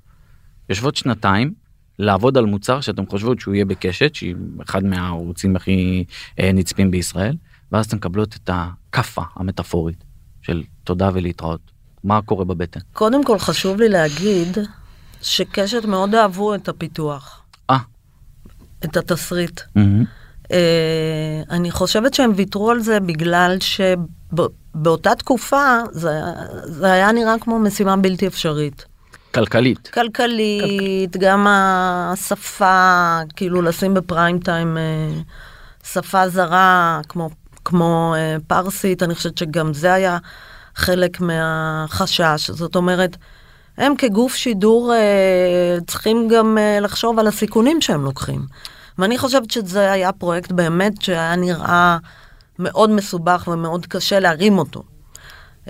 [0.68, 1.52] יושבות שנתיים
[1.98, 6.04] לעבוד על מוצר שאתם חושבות שהוא יהיה בקשת, שהיא אחד מהערוצים הכי
[6.40, 7.36] אה, נצפים בישראל,
[7.72, 10.04] ואז אתן מקבלות את הכאפה המטאפורית
[10.42, 11.60] של תודה ולהתראות.
[12.04, 12.80] מה קורה בבטן?
[12.92, 14.58] קודם כל חשוב לי להגיד
[15.22, 17.41] שקשת מאוד אהבו את הפיתוח,
[18.84, 19.60] את התסריט.
[19.76, 20.04] מהמם.
[20.52, 26.20] אה, אני חושבת שהם ויתרו על זה בגלל שבאותה תקופה זה,
[26.64, 28.84] זה היה נראה כמו משימה בלתי אפשרית.
[29.34, 29.88] כלכלית.
[29.94, 34.82] כלכלית, גם השפה, כאילו לשים בפריים טיים אה,
[35.84, 37.30] שפה זרה כמו,
[37.64, 40.18] כמו אה, פרסית, אני חושבת שגם זה היה
[40.74, 42.50] חלק מהחשש.
[42.50, 43.16] זאת אומרת,
[43.78, 48.46] הם כגוף שידור אה, צריכים גם אה, לחשוב על הסיכונים שהם לוקחים.
[48.98, 51.98] ואני חושבת שזה היה פרויקט באמת שהיה נראה
[52.58, 54.82] מאוד מסובך ומאוד קשה להרים אותו.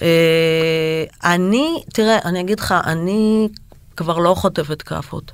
[0.03, 3.49] אה, אני, תראה, אני אגיד לך, אני
[3.97, 5.33] כבר לא חוטפת כאפות.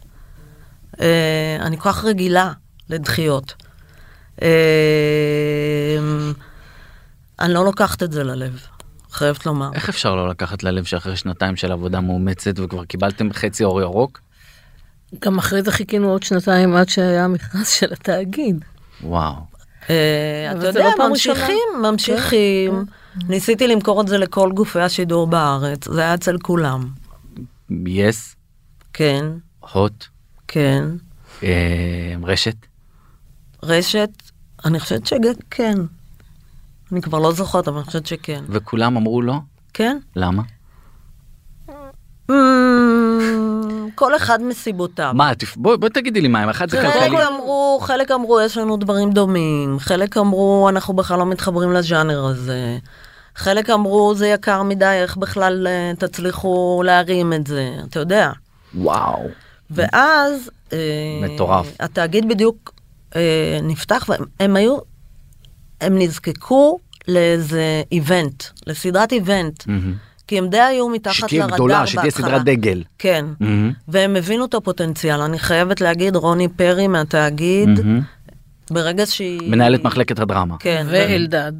[1.60, 2.52] אני כל כך רגילה
[2.88, 3.54] לדחיות.
[7.40, 8.66] אני לא לוקחת את זה ללב,
[9.18, 9.70] חייבת לומר.
[9.74, 14.20] איך אפשר לא לקחת ללב שאחרי שנתיים של עבודה מאומצת וכבר קיבלתם חצי אור ירוק?
[15.20, 18.64] גם אחרי זה חיכינו עוד שנתיים עד שהיה המכרז של התאגיד.
[19.02, 19.34] וואו.
[19.90, 22.84] אה, אתה יודע, לא ממשיכים, ממשיכים.
[23.28, 26.88] ניסיתי למכור את זה לכל גופי השידור בארץ, זה היה אצל כולם.
[27.86, 28.36] יס,
[28.92, 29.24] כן,
[29.72, 30.04] הוט,
[30.48, 30.84] כן.
[31.42, 32.56] אה, רשת.
[33.62, 34.10] רשת,
[34.64, 35.78] אני חושבת שכן.
[36.92, 38.44] אני כבר לא זוכרת, אבל אני חושבת שכן.
[38.48, 39.34] וכולם אמרו לא?
[39.74, 39.98] כן?
[40.16, 40.42] למה?
[42.30, 42.34] Mm,
[43.94, 45.10] כל אחד מסיבותיו.
[45.14, 47.26] מה, תפ- בוא בוא תגידי לי מה, הם אחד זה חלק כלכלי.
[47.26, 52.78] אמרו, חלק אמרו, יש לנו דברים דומים, חלק אמרו, אנחנו בכלל לא מתחברים לז'אנר הזה,
[53.34, 58.30] חלק אמרו, זה יקר מדי, איך בכלל אה, תצליחו להרים את זה, אתה יודע.
[58.74, 59.22] וואו.
[59.70, 60.50] ואז...
[60.72, 60.78] אה,
[61.22, 61.66] מטורף.
[61.80, 62.72] התאגיד בדיוק
[63.16, 64.78] אה, נפתח, והם הם היו,
[65.80, 69.94] הם נזקקו לאיזה איבנט, לסדרת איבנט, מהמם.
[70.26, 71.86] כי הם די היו מתחת שתהיה לרדאר גדולה, בהתחלה.
[71.86, 72.82] שתהיה סדרת דגל.
[72.98, 73.24] כן.
[73.40, 73.72] מהמם.
[73.88, 78.00] והם הבינו את הפוטנציאל, אני חייבת להגיד, רוני פרי מהתאגיד, מהמם.
[78.70, 79.50] ברגע שהיא...
[79.50, 80.56] מנהלת מחלקת הדרמה.
[80.58, 80.86] כן.
[80.90, 81.52] ואלדד.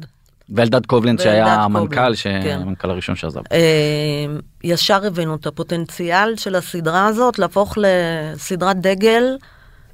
[0.49, 2.59] ואלדד קובלנד שהיה המנכ"ל, ש- כן.
[2.61, 3.41] המנכ"ל הראשון שעזב.
[3.51, 4.25] אה,
[4.63, 9.23] ישר הבינו את הפוטנציאל של הסדרה הזאת להפוך לסדרת דגל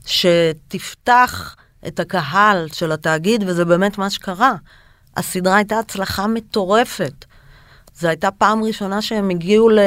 [0.06, 1.56] שתפתח
[1.88, 4.56] את הקהל של התאגיד, וזה באמת מה שקרה.
[5.18, 7.26] הסדרה הייתה הצלחה מטורפת.
[7.96, 9.80] זו הייתה פעם ראשונה שהם הגיעו ל...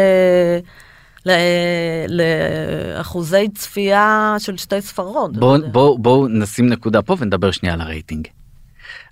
[1.26, 1.30] ל...
[2.08, 5.36] לאחוזי צפייה של שתי ספרות.
[5.36, 8.28] בואו בוא, בוא נשים נקודה פה ונדבר שנייה על הרייטינג.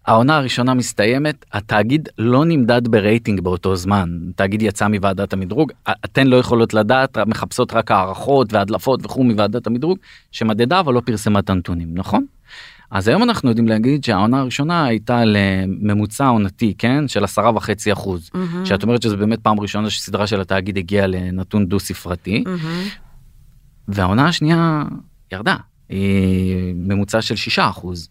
[0.07, 4.19] העונה הראשונה מסתיימת, התאגיד לא נמדד ברייטינג באותו זמן.
[4.31, 5.73] התאגיד יצא מוועדת המדרוג,
[6.05, 9.99] אתן לא יכולות לדעת, מחפשות רק הערכות והדלפות וכו' מוועדת המדרוג,
[10.33, 12.27] שמדדה אבל לא פרסמה את הנתונים, נכון?
[12.91, 17.09] אז היום אנחנו יודעים להגיד שהעונה הראשונה הייתה לממוצע עונתי, כן?
[17.09, 18.31] של עשרה וחצי אחוז.
[18.35, 18.67] מהמם.
[18.67, 22.45] שאת אומרת שזה באמת פעם ראשונה שסדרה של התאגיד הגיעה לנתון דו ספרתי.
[22.47, 22.83] מהמם.
[23.89, 24.83] והעונה השנייה
[25.33, 25.57] ירדה,
[25.89, 28.09] היא ממוצע של 6 אחוז.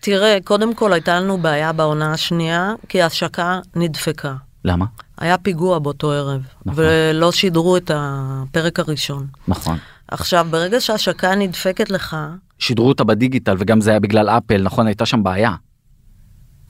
[0.00, 4.34] תראה, קודם כל הייתה לנו בעיה בעונה השנייה, כי ההשקה נדפקה.
[4.64, 4.86] למה?
[5.18, 6.84] היה פיגוע באותו ערב, נכון.
[6.84, 9.26] ולא שידרו את הפרק הראשון.
[9.48, 9.78] נכון.
[10.08, 12.16] עכשיו, ברגע שההשקה נדפקת לך,
[12.58, 14.86] שידרו אותה בדיגיטל וגם זה היה בגלל אפל, נכון?
[14.86, 15.54] הייתה שם בעיה.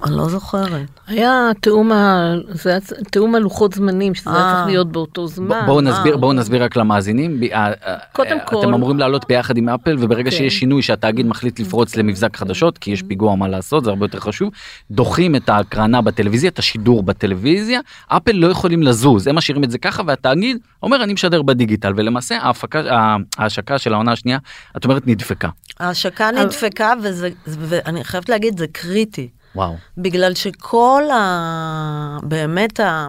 [0.05, 0.71] אני לא זוכרת.
[1.07, 2.35] היה תיאום, ה...
[2.49, 2.79] זה היה
[3.11, 4.55] תיאום הלוחות זמנים, שזה היה אה.
[4.55, 5.63] צריך להיות באותו ב- זמן.
[5.67, 6.33] בואו נסביר, אה, בואו.
[6.33, 7.41] נסביר רק למאזינים.
[8.13, 10.37] קודם כל- אתם אמורים לעלות ביחד עם אפל וברגע כן.
[10.37, 14.21] שיש שינוי שהתאגיד מחליט לפרוץ למבזק חדשות כי יש פיגוע מה לעשות זה הרבה יותר
[14.21, 14.51] חשוב
[14.91, 19.79] דוחים את ההקרנה בטלוויזיה את השידור בטלוויזיה אפל לא יכולים לזוז הם משאירים את זה
[19.79, 22.83] ככה והתאגיד אומר אני משדר בדיגיטל ולמעשה ההפקה
[23.39, 24.39] ההשקה של העונה השנייה
[24.77, 25.49] את אומרת נדפקה.
[25.81, 29.29] ההשקה נדפקה, וזה, ואני חייבת להגיד, זה קריטי.
[29.57, 29.75] וואו.
[29.99, 32.19] בגלל שכל ה...
[32.23, 33.09] באמת ה...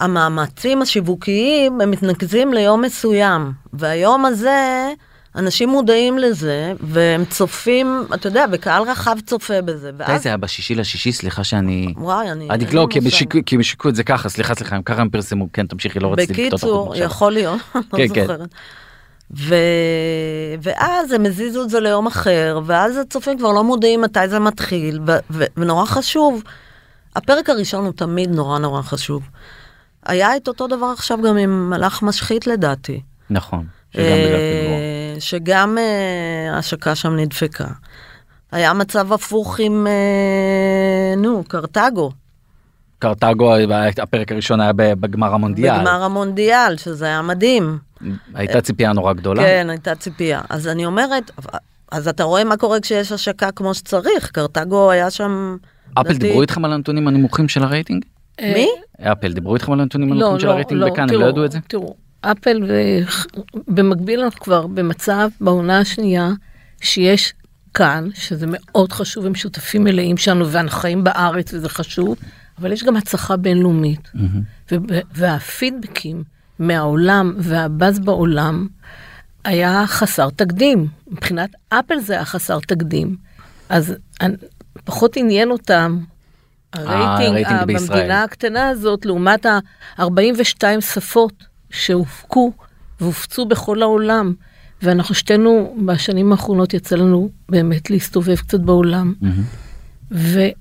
[0.00, 4.92] המאמצים השיווקיים הם מתנקזים ליום מסוים, והיום הזה,
[5.36, 9.92] אנשים מודעים לזה, והם צופים, אתה יודע, וקהל רחב צופה בזה.
[9.92, 11.94] מתי ואז, זה היה בשישי לשישי סליחה שאני.
[11.96, 12.48] וואי, אני...
[12.50, 12.98] אין לא כי
[13.54, 16.32] הם השיקו את זה ככה סליחה סליחה הם ככה הם פרסמו כן תמשיכי לא רציתי
[16.32, 16.96] לקטוע אותך בקיצור.
[16.96, 18.26] יכול להיות, אני כן, לא כן.
[18.26, 18.48] זוכרת.
[19.36, 19.54] ו...
[20.62, 25.00] ואז הם הזיזו את זה ליום אחר, ואז הצופים כבר לא מודעים מתי זה מתחיל,
[25.06, 25.12] ו...
[25.30, 25.44] ו...
[25.56, 26.42] ונורא חשוב,
[27.16, 29.28] הפרק הראשון הוא תמיד נורא נורא חשוב.
[30.06, 33.00] היה את אותו דבר עכשיו גם עם מלאך משחית לדעתי.
[33.30, 33.66] נכון.
[33.92, 34.02] שגם.
[34.02, 37.66] אה, שגם אה, ההשקה שם נדפקה.
[38.52, 42.12] היה מצב הפוך עם, אה, נו, קרתגו,
[42.98, 43.54] קרתגו
[44.02, 45.78] הפרק הראשון היה בגמר המונדיאל.
[45.78, 47.78] בגמר המונדיאל, שזה היה מדהים.
[48.34, 49.42] הייתה ציפייה נורא גדולה.
[49.42, 50.40] כן, הייתה ציפייה.
[50.48, 51.30] אז אני אומרת,
[51.92, 55.56] אז אתה רואה מה קורה כשיש השקה כמו שצריך, קרתגו היה שם...
[55.94, 58.04] אפל דיברו איתכם על הנתונים הנמוכים של הרייטינג?
[58.40, 58.68] אה, מי?
[59.12, 61.44] אפל דיברו איתכם על הנתונים לא, הנמוכים של לא, הרייטינג לא, בכאן, הם לא ידעו
[61.44, 61.58] את זה?
[61.68, 62.70] תראו, אפל.
[63.68, 66.30] במקביל אנחנו כבר במצב בעונה השנייה,
[66.80, 67.34] שיש
[67.74, 72.16] כאן, שזה מאוד חשוב, הם שותפים מלאים שלנו, ואנחנו חיים בארץ וזה חשוב,
[72.58, 74.12] אבל יש גם הצלחה בינלאומית.
[75.14, 76.24] והפידבקים
[76.58, 78.66] מהעולם והבאז בעולם
[79.44, 80.86] היה חסר תקדים.
[81.10, 83.16] מבחינת אפל זה היה חסר תקדים.
[83.68, 83.94] אז
[84.84, 85.98] פחות עניין אותם
[86.72, 87.78] הרייטינג הרייטינג.
[87.78, 92.52] במדינה הקטנה הזאת, לעומת ה-42 שפות שהופקו
[93.00, 94.34] והופצו בכל העולם.
[94.82, 99.14] ואנחנו שתינו, בשנים האחרונות יצא לנו באמת להסתובב קצת בעולם.
[100.10, 100.52] וזה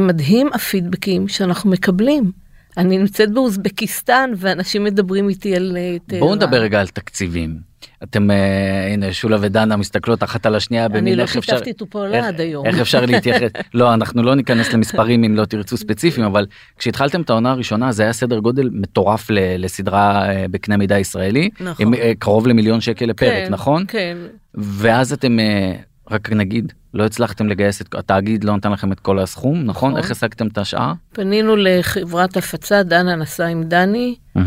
[0.00, 2.32] מדהים הפידבקים שאנחנו מקבלים.
[2.76, 5.76] אני נמצאת באוזבקיסטן ואנשים מדברים איתי על...
[5.76, 6.42] אה, בואו טהרן.
[6.42, 7.76] נדבר רגע על תקציבים.
[8.02, 11.70] אתם אה, הנה שולה ודנה מסתכלות אחת על השנייה אני במין לא איך אפשר שיתפתי
[11.70, 12.66] איתו פעולה עד היום.
[12.66, 16.46] איך אפשר להתייחס לא אנחנו לא ניכנס למספרים אם לא תרצו ספציפיים אבל
[16.78, 21.86] כשהתחלתם את העונה הראשונה זה היה סדר גודל מטורף לסדרה אה, בקנה מידה ישראלי נכון.
[21.86, 24.16] עם, אה, קרוב למיליון שקל לפרק כן, נכון כן.
[24.54, 25.72] ואז אתם אה,
[26.10, 29.96] רק נגיד לא הצלחתם לגייס את התאגיד לא נתן לכם את כל הסכום נכון נכון.
[29.96, 30.92] איך השגתם את השאר.
[31.12, 34.42] פנינו לחברת הפצה, דנה נסעה עם דני, אה,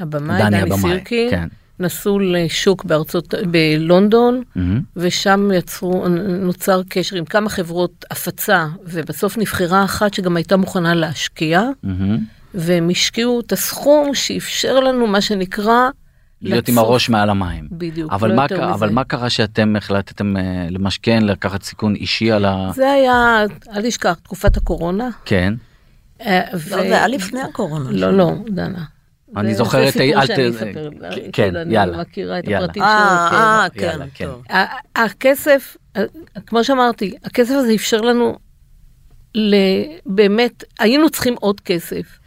[0.00, 1.48] הבמאי, דני דני, הבמאי, סירקין, כן.
[1.80, 4.42] נסעו לשוק בארצות, בלונדון.
[4.96, 6.08] ושם יצרו,
[6.40, 11.62] נוצר קשר עם כמה חברות הפצה, ובסוף נבחרה אחת שגם הייתה מוכנה להשקיע.
[12.54, 15.88] והם השקיעו את הסכום שאפשר לנו, מה שנקרא,
[16.42, 16.78] להיות עם.
[16.78, 17.68] הראש מעל המים.
[17.72, 18.74] בדיוק, אבל לא מה יותר קרה- מזה.
[18.74, 22.70] אבל מה קרה שאתם החלטתם אה, למשכן לקחת סיכון אישי על ה...
[22.74, 23.44] זה היה,
[23.76, 25.08] אל תשכח, תקופת הקורונה.
[25.24, 25.54] כן.
[26.20, 27.90] אה, לא, ו- זה היה לפני הקורונה.
[27.90, 28.84] לא, לא, דנה.
[29.36, 30.90] אני זוכר זה את- סיפור אל ת- שאני אספר.
[31.32, 32.44] כן, אני יאללה, מכירה את.
[32.48, 33.38] הפרטים אה, שלו.
[33.38, 33.98] אה, כן.
[33.98, 34.26] כן, כן.
[34.26, 34.42] טוב.
[34.96, 36.02] הכסף, אה,
[36.46, 38.36] כמו שאמרתי, הכסף הזה אפשר לנו,
[39.34, 39.54] ל-
[40.06, 42.17] באמת, היינו צריכים עוד כסף.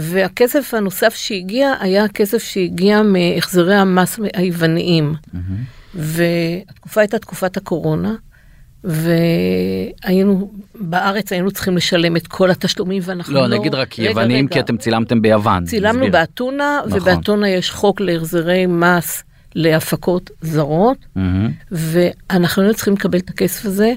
[0.00, 5.14] והכסף הנוסף שהגיע היה הכסף שהגיע מהחזרי המס היווניים.
[5.94, 8.14] והתקופה הייתה תקופת הקורונה,
[8.84, 13.46] והיינו, בארץ היינו צריכים לשלם את כל התשלומים ואנחנו לא...
[13.46, 14.54] לא, נגיד רק רגע, יוונים רגע.
[14.54, 15.64] כי אתם צילמתם ביוון.
[15.64, 16.12] צילמנו נסביר.
[16.12, 17.00] באתונה, נכון.
[17.00, 21.50] ובאתונה יש חוק להחזרי מס להפקות זרות, מהמם.
[21.70, 23.92] ואנחנו היינו צריכים לקבל את הכסף הזה,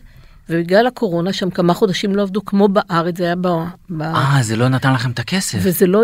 [0.51, 3.47] ובגלל הקורונה שם כמה חודשים לא עבדו כמו בארץ, זה היה ב...
[3.89, 4.01] ב...
[4.01, 5.57] אה, זה לא נתן לכם את הכסף.
[5.61, 6.03] וזה לא.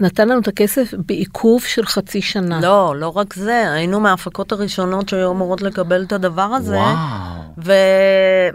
[0.00, 2.60] נתן לנו את הכסף בעיכוב של חצי שנה.
[2.60, 6.76] לא, לא רק זה, היינו מההפקות הראשונות שהיו אמורות לקבל את הדבר הזה.
[6.76, 7.40] וואו.
[7.64, 7.72] ו...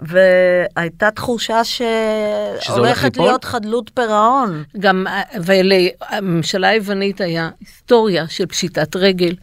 [0.02, 3.16] והייתה תחושה שהולכת?
[3.16, 4.62] להיות חדלות פירעון.
[4.78, 9.34] גם אה, ולממשלה היוונית היה היסטוריה של פשיטת רגל.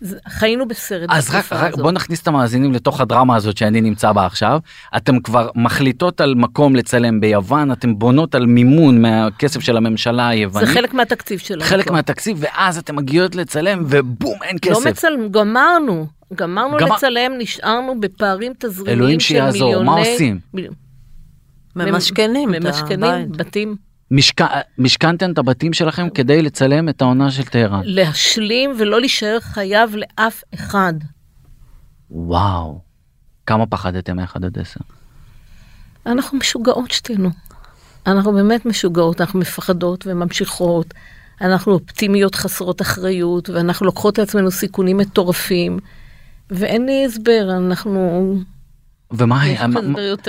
[0.00, 1.80] זה- חיינו בסרט אז רק, רק הזאת.
[1.82, 4.58] בוא נכניס את המאזינים לתוך הדרמה הזאת שאני נמצא בה עכשיו.
[4.96, 10.28] אתם כבר מחליטות על מקום לצלם ביוון, אתם בונות על מימון מהכסף של הממשלה זה
[10.28, 10.68] היוונית.
[10.68, 11.64] חלק מהתקציב שלנו.
[11.64, 11.94] חלק כבר.
[11.94, 14.84] מהתקציב ואז אתם מגיעות לצלם ובום אין כסף.
[14.84, 16.06] לא מצלם, גמרנו.
[16.34, 19.86] גמרנו גמר- לצלם, נשארנו בפערים תזרימיים אלוהים של שיעזור, מיליוני...
[19.86, 20.38] מה עושים?
[21.76, 23.32] ממשכנים ממשכנים.
[23.32, 23.76] בתים.
[24.10, 24.40] משכ...
[24.78, 27.80] משכנתם את הבתים שלכם כדי לצלם את העונה של טהרן.
[27.84, 30.94] להשלים ולא להישאר חייב לאף אחד.
[32.10, 32.80] וואו.
[33.46, 34.80] כמה פחדתם מאחד עד עשר?
[36.06, 37.30] אנחנו משוגעות שתינו.
[38.06, 40.94] אנחנו באמת משוגעות, אנחנו מפחדות וממשיכות.
[41.40, 45.78] אנחנו אופטימיות חסרות אחריות, ואנחנו לוקחות לעצמנו סיכונים מטורפים.
[46.50, 48.34] ואין לי הסבר, אנחנו...
[49.18, 49.36] ומה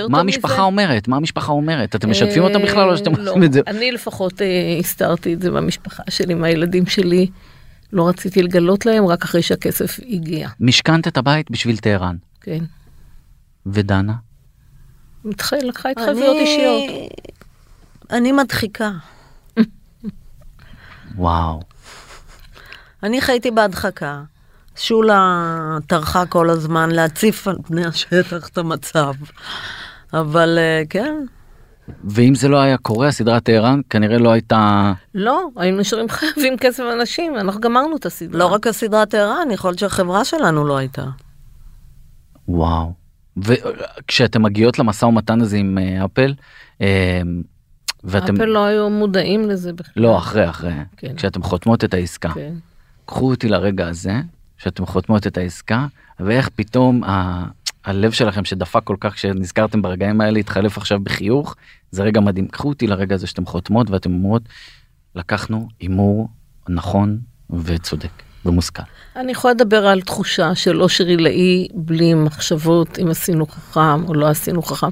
[0.08, 0.60] מה- המשפחה מזה?
[0.62, 1.08] אומרת?
[1.08, 1.96] מה המשפחה אומרת?
[1.96, 3.60] אתם משתפים אותם בכלל או שאתם אה, עושים את זה?
[3.66, 4.46] לא, אני לפחות אה,
[4.80, 7.26] הסתרתי את זה במשפחה שלי, מהילדים שלי.
[7.92, 10.48] לא רציתי לגלות להם רק אחרי שהכסף הגיע.
[10.60, 12.16] משכנת את הבית בשביל טהרן.
[12.40, 12.64] כן.
[13.66, 14.12] ודנה?
[15.24, 17.10] לקחה התחייבויות אני- אישיות.
[18.10, 18.90] אני מדחיקה.
[21.16, 21.60] וואו.
[23.02, 24.22] אני חייתי בהדחקה.
[24.76, 29.12] שולה טרחה כל הזמן להציף על פני השטח את המצב.
[30.12, 31.14] אבל אה, כן,
[32.04, 34.92] ואם זה לא היה קורה, הסדרת טהרן כנראה לא הייתה...
[35.14, 38.38] לא, היינו נשארים חייבים כסף לאנשים, אנחנו גמרנו את הסדרה.
[38.38, 41.04] לא רק הסדרה טהרן, יכול להיות שהחברה שלנו לא הייתה.
[42.48, 42.92] וואו.
[43.36, 46.34] וכשאתם מגיעות למשא ומתן הזה עם אה, אפל,
[46.80, 47.20] אה,
[48.04, 48.34] ואתם...
[48.34, 50.02] אפל לא היו מודעים לזה בכלל.
[50.02, 50.72] לא, אחרי, אחרי.
[50.96, 51.16] כן.
[51.16, 52.32] כשאתם חותמות את העסקה.
[52.34, 52.54] כן.
[53.06, 54.14] קחו אותי לרגע הזה,
[54.58, 55.86] שאתם חותמות את העסקה,
[56.20, 57.44] ואיך פתאום ה...
[57.86, 61.54] הלב שלכם שדפק כל כך כשנזכרתם ברגעים האלה התחלף עכשיו בחיוך,
[61.90, 62.48] זה רגע מדהים.
[62.48, 64.42] קחו אותי לרגע הזה שאתם חותמות ואתם אומרות,
[65.14, 66.28] לקחנו הימור
[66.68, 67.18] נכון
[67.50, 68.82] וצודק ומושכל.
[69.16, 74.26] אני יכולה לדבר על תחושה של אושר עילאי בלי מחשבות אם עשינו חכם או לא
[74.26, 74.88] עשינו חכם.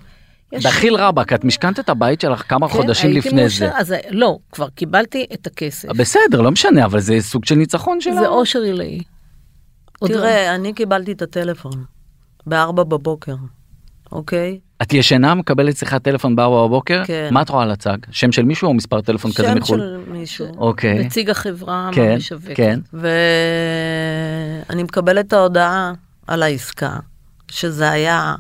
[0.55, 3.79] דחיל רבאק, את משכנת את הבית שלך כמה כן, חודשים לפני מאושר, זה.
[3.79, 5.89] אז לא, כבר קיבלתי את הכסף.
[5.89, 8.15] בסדר, לא משנה, אבל זה סוג של ניצחון שלה.
[8.15, 9.01] זה אושר עילאי.
[9.99, 10.17] עוד לא.
[10.17, 11.85] תראה, אני קיבלתי את הטלפון
[12.47, 13.35] בארבע בבוקר,
[14.13, 14.59] אוקיי?
[14.83, 17.03] את ישנה, מקבלת שיחת טלפון בארבע בבוקר?
[17.07, 17.29] כן.
[17.33, 17.97] מה את רואה על הצג?
[18.11, 19.79] שם של מישהו או מספר טלפון כזה שם מחו"ל?
[19.79, 20.47] של מישהו.
[20.57, 21.05] אוקיי.
[21.05, 22.57] נציג החברה כן, המשווקת.
[22.57, 22.81] כן.
[22.93, 25.93] ואני מקבלת את ההודעה
[26.27, 26.97] על העסקה,
[27.51, 28.35] שזה היה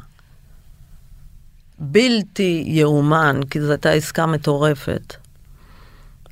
[1.79, 5.17] בלתי יאומן, כי זו הייתה עסקה מטורפת.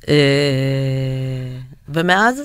[0.09, 0.13] אה,
[1.89, 2.41] ומאז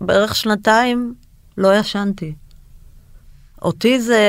[0.00, 1.14] בערך שנתיים
[1.58, 2.34] לא ישנתי.
[3.62, 4.20] אותי זה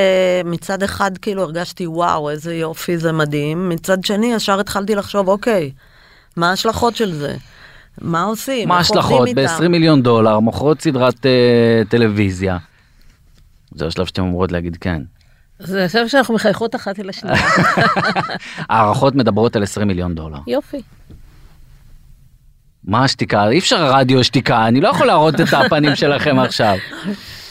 [0.45, 5.71] מצד אחד כאילו הרגשתי וואו איזה יופי זה מדהים, מצד שני ישר התחלתי לחשוב אוקיי,
[6.35, 7.35] מה ההשלכות של זה?
[8.01, 8.69] מה עושים?
[8.69, 9.27] מה ההשלכות?
[9.27, 9.41] איתם?
[9.45, 12.57] ב-20 מיליון דולר, מוכרות סדרת אה, טלוויזיה.
[13.75, 15.01] זה השלב שאתם אמורות להגיד כן.
[15.59, 17.37] זה עכשיו שאנחנו מחייכות אחת אל השנייה.
[18.69, 20.39] הערכות מדברות על 20 מיליון דולר.
[20.47, 20.81] יופי.
[22.85, 23.49] מה השתיקה?
[23.49, 26.77] אי אפשר רדיו שתיקה, אני לא יכול להראות את הפנים שלכם עכשיו.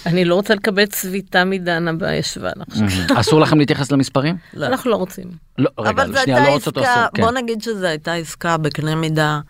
[0.07, 2.87] אני לא רוצה לקבל צביטה מדנה בישבן עכשיו.
[3.21, 4.37] אסור לכם להתייחס למספרים?
[4.55, 4.67] לא.
[4.67, 5.25] אנחנו לא רוצים.
[5.59, 6.85] לא, רגע, שנייה, לא עסקה, אסור.
[7.15, 7.23] כן.
[7.23, 9.41] בוא נגיד שזו הייתה עסקה בקנה מידה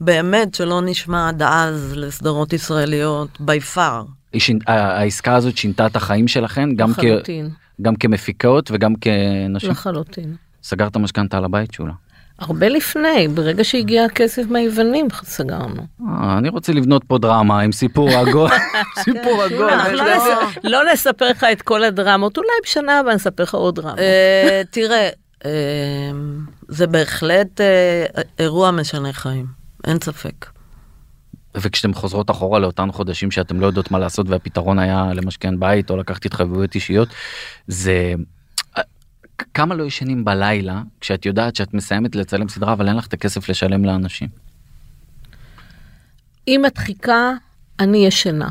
[0.00, 4.04] באמת שלא נשמע עד אז לסדרות ישראליות by far.
[4.32, 6.98] היא שינ- ה- העסקה הזאת שינתה את החיים שלכן, גם, כ...
[6.98, 7.48] לחלוטין.
[7.82, 9.70] גם כמפיקות וגם כנשים.
[9.70, 10.36] לחלוטין.
[10.62, 11.92] סגרת משכנתה על הבית שולה.
[12.40, 15.82] הרבה לפני, ברגע שהגיע הכסף מהיוונים סגרנו.
[16.08, 18.50] אה, אני רוצה לבנות פה דרמה עם סיפור עגול.
[19.04, 19.70] סיפור עגול.
[19.70, 20.16] שולה, לא לא.
[20.16, 23.94] נס- לא נספר לך את כל הדרמות, אולי בשנה הבאה נספר לך עוד דרמה.
[23.98, 25.08] אה, תראה,
[25.44, 25.50] אה,
[26.68, 28.04] זה בהחלט אה,
[28.38, 29.46] אירוע משנה חיים,
[29.86, 30.46] אין ספק.
[31.56, 35.96] וכשאתם חוזרות אחורה לאותם חודשים שאתם לא יודעות מה לעשות והפתרון היה למשכן בית או
[35.96, 37.08] לקחת התחייבויות אישיות,
[37.68, 38.14] זה...
[39.54, 43.48] כמה לא ישנים בלילה כשאת יודעת שאת מסיימת לצלם סדרה אבל אין לך את הכסף
[43.48, 44.28] לשלם לאנשים.
[46.48, 47.32] אם את חיכה,
[47.80, 48.48] אני ישנה.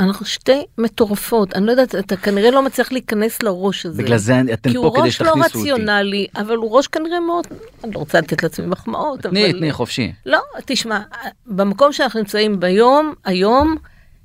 [0.00, 4.02] אנחנו שתי מטורפות, אני לא יודעת, אתה כנראה לא מצליח להיכנס לראש הזה.
[4.02, 5.72] בגלל זה כי פה הוא כדי ראש לא שתכניסו אותי.
[5.72, 7.46] רציונלי, אבל הוא ראש כנראה מאוד,
[7.84, 9.58] אני לא רוצה לתת לעצמי מחמאות, תני, אבל...
[9.58, 10.12] תני חופשי.
[10.26, 11.00] לא, תשמע,
[11.46, 13.76] במקום שאנחנו נמצאים ביום, היום,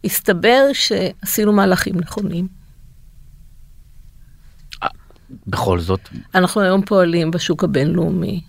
[0.03, 2.47] הסתבר שעשינו מהלכים נכונים.
[5.47, 5.99] בכל זאת,
[6.35, 8.41] אנחנו היום פועלים בשוק הבינלאומי.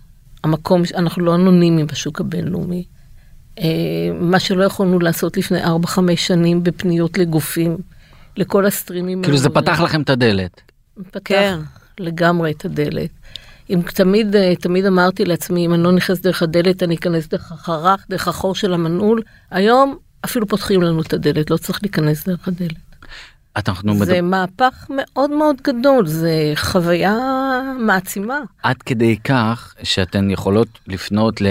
[0.43, 2.85] המקום, אנחנו לא אנונימיים בשוק הבינלאומי.
[3.59, 3.65] אה,
[4.19, 5.67] מה שלא יכולנו לעשות לפני 4-5
[6.15, 7.77] שנים בפניות לגופים,
[8.37, 9.23] לכל הסטרימים.
[9.23, 9.49] כאילו זה.
[9.49, 10.61] פתח לכם את הדלת.
[11.11, 11.59] פתח כן.
[11.99, 13.09] לגמרי את הדלת.
[13.69, 17.51] אם תמיד, אה, תמיד אמרתי לעצמי, אם אני לא נכנס דרך הדלת, אני אכנס דרך
[17.51, 19.21] החרך, דרך החור של המנעול.
[19.51, 22.86] היום אפילו פותחים לנו את הדלת, לא צריך להיכנס דרך הדלת.
[23.69, 27.15] אנחנו זה מדברים מהפך מאוד מאוד גדול, זה חוויה
[27.79, 28.37] מעצימה.
[28.63, 31.47] עד כדי כך שאתן יכולות לפנות ל-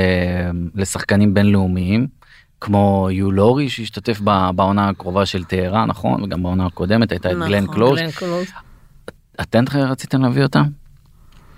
[0.75, 2.07] לשחקנים בינלאומיים
[2.61, 4.21] כמו יו לורי שהשתתף
[4.55, 8.47] בעונה הקרובה של טהרן נכון וגם בעונה הקודמת הייתה את נכון, גלן קלוז גלן קלוז,
[9.41, 10.65] אתן רציתן להביא אותם?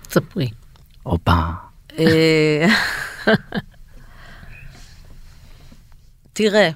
[0.09, 0.49] ספרי.
[1.03, 1.39] הופה.
[1.99, 2.67] אה,
[6.33, 6.69] תראה,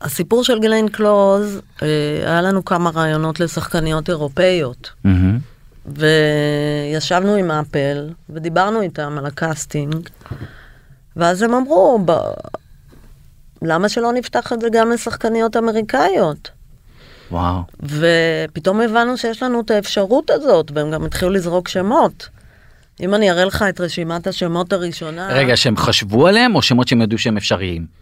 [0.00, 1.88] הסיפור של גלן קלוז, אה,
[2.22, 5.38] היה לנו כמה רעיונות לשחקניות אירופאיות, מהמם.
[5.86, 10.08] וישבנו עם Apple ודיברנו איתם על הקאסטינג,
[11.16, 12.12] ואז הם אמרו, ב...
[13.62, 16.50] למה שלא נפתח את זה גם לשחקניות אמריקאיות?
[17.30, 17.62] וואו.
[17.82, 22.28] ופתאום הבנו שיש לנו את האפשרות הזאת, והם גם התחילו לזרוק שמות.
[23.00, 27.02] אם אני אראה לך את רשימת השמות הראשונה, רגע שהם חשבו עליהם או שמות שהם
[27.02, 27.99] ידעו שהם אפשריים?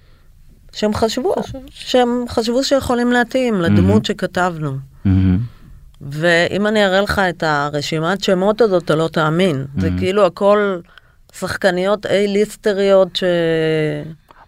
[0.79, 1.35] שהם חשבו,
[1.71, 4.77] שהם חשבו שיכולים להתאים לדמות שכתבנו.
[5.05, 5.39] מהמם.
[6.01, 9.67] ואם אני אראה לך את הרשימת שמות הזאת, אתה לא תאמין.
[9.79, 10.79] זה כאילו הכל
[11.33, 13.25] שחקניות איי-ליסטריות ש...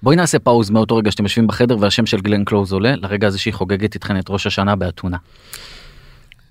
[0.02, 3.38] בואי נעשה פאוז מאותו רגע שאתם יושבים בחדר והשם של גלן קלוז עולה לרגע הזה
[3.38, 5.16] שהיא חוגגת איתכן את ראש השנה באתונה.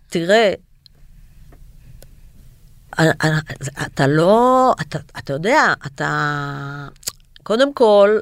[0.10, 0.54] תראה,
[3.00, 3.40] אה, אה,
[3.86, 6.88] אתה לא, אתה, אתה יודע, אתה...
[7.44, 8.20] קודם כל,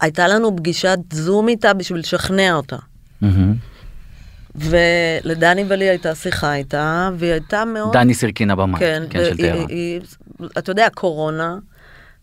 [0.00, 2.76] הייתה לנו פגישת זום איתה בשביל לשכנע אותה.
[4.54, 7.92] ולדני ולי הייתה שיחה איתה, והיא הייתה מאוד...
[7.92, 9.44] דני סירקין הבמאי, כן, כן, של.
[9.68, 10.00] היא-
[10.58, 11.56] אתה יודע, קורונה,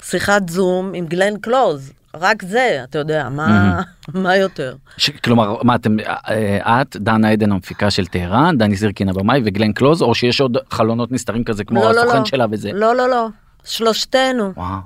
[0.03, 3.81] שיחת זום עם גלן קלוז, רק זה, אתה יודע, מה,
[4.13, 4.75] מה יותר?
[4.97, 5.97] ש- כלומר מה אתם
[6.29, 10.57] אה, את דנה עדן המפיקה של טהרן דני סירקין הבמאי וגלן קלוז או שיש עוד
[10.71, 12.25] חלונות נסתרים כזה כמו לא, לא, הסוכן לא.
[12.25, 12.71] שלה וזה.
[12.73, 13.27] לא, לא, לא,
[13.63, 14.53] שלושתנו.
[14.57, 14.79] וואו.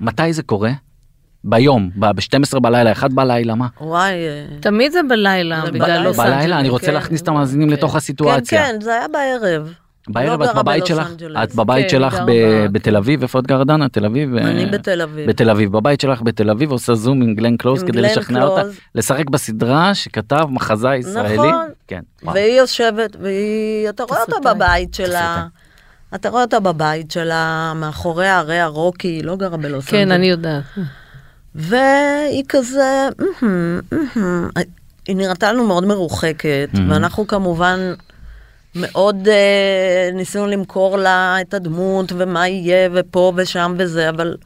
[0.00, 0.70] מתי זה קורה?
[1.44, 3.66] ביום ב-12 בלילה 1 בלילה מה?
[3.80, 6.02] וואי, אה, תמיד זה בלילה, זה בגלל בלילה.
[6.04, 6.60] לוס בלילה אנג'לס.
[6.60, 7.74] אני רוצה כן, להכניס את כן, המאזינים כן.
[7.74, 8.62] לתוך כן, הסיטואציה.
[8.66, 9.72] כן, זה היה בערב.
[10.08, 11.10] בערב לא את בבית שלך?
[11.42, 13.22] את בבית כן, שלך ב- בתל אביב?
[13.22, 13.88] איפה את גרה דנה?
[13.88, 14.34] תל אביב?
[14.36, 15.28] אני אה, בתל אביב.
[15.28, 15.72] בתל אביב.
[15.72, 18.62] בבית שלך בתל אביב עושה זום עם גלן קלוז עם כדי גלן לשכנע אותה.
[18.94, 21.34] לשחק בסדרה שכתב מחזאי ישראלי.
[21.34, 21.68] נכון.
[21.86, 22.00] כן.
[22.22, 24.54] והיא יושבת, והיא, אתה רואה אותה.
[24.54, 25.46] בבית שלה.
[26.14, 30.12] אתה רואה אותה בבית שלה, מאחורי הרי הרוקי, היא לא גרה בלוס כן, אנג'לס.
[30.16, 30.62] אני יודעת.
[31.54, 33.08] והיא כזה.
[35.06, 36.68] היא נראתה לנו מאוד מרוחקת.
[36.88, 37.94] ואנחנו כמובן
[38.74, 44.36] מאוד אה, ניסינו למכור לה את הדמות, ומה יהיה, ופה ושם וזה, אבל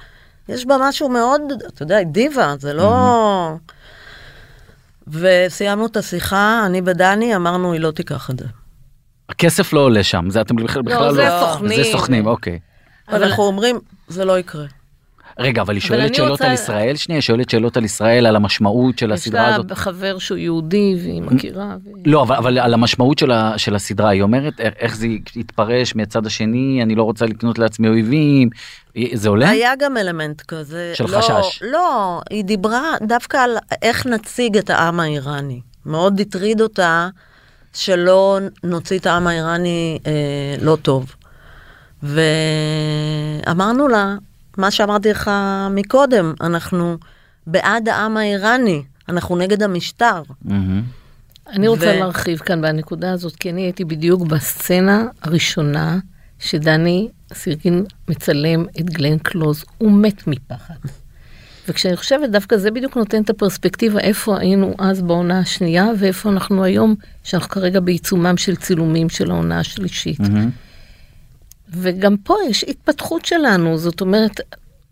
[0.49, 3.53] יש בה משהו מאוד, אתה יודע, היא דיבה, זה לא...
[5.09, 8.47] וסיימנו את השיחה, אני ודני, אמרנו, היא לא תיקח את זה.
[9.29, 10.83] הכסף לא עולה שם זה אתם בכלל
[11.14, 11.85] זה לא סוכנים.
[11.85, 12.59] זה סוכנים אוקיי.
[13.09, 14.64] אבל אנחנו אומרים, זה לא יקרה.
[15.39, 16.97] רגע, אבל היא שואלת שאלות רוצה- על ישראל?
[16.97, 19.72] שנייה, היא שואלת שאלות על ישראל, על המשמעות של יש הסדרה לה הזאת.
[19.72, 21.76] חבר שהוא יהודי והיא מכירה.
[21.85, 21.89] ו...
[22.07, 25.07] לא, אבל, אבל על המשמעות של, ה, של הסדרה, היא אומרת איך, איך זה
[25.37, 28.49] יתפרש מהצד השני, אני לא רוצה לקנות לעצמי אויבים,
[29.12, 29.51] זה עולה?
[29.51, 30.93] היה גם אלמנט כזה.
[30.95, 31.62] של לא, חשש.
[31.62, 35.61] לא, היא דיברה דווקא על איך נציג את העם האיראני.
[35.87, 37.09] מאוד הטריד אותה
[37.74, 40.12] שלא נוציא את העם האיראני אה,
[40.62, 41.14] לא טוב.
[42.03, 44.14] ואמרנו לה,
[44.59, 45.31] מה שאמרתי לך
[45.71, 46.97] מקודם, אנחנו
[47.47, 50.23] בעד העם האיראני, אנחנו נגד המשטר.
[50.45, 50.83] מהמם.
[51.49, 55.99] אני רוצה ו- להרחיב כאן בנקודה הזאת, כי אני הייתי בדיוק בסצנה הראשונה
[56.39, 60.75] שדני סירקין מצלם את גלן קלוז, הוא מת מפחד.
[61.69, 66.65] וכשאני חושבת, דווקא זה בדיוק נותן את הפרספקטיבה איפה היינו אז בעונה השנייה, ואיפה אנחנו
[66.65, 66.95] היום,
[67.25, 70.21] שאנחנו כרגע בעיצומם של צילומים של העונה השלישית.
[70.21, 70.51] מהמם.
[71.73, 74.41] וגם פה יש התפתחות שלנו, זאת אומרת,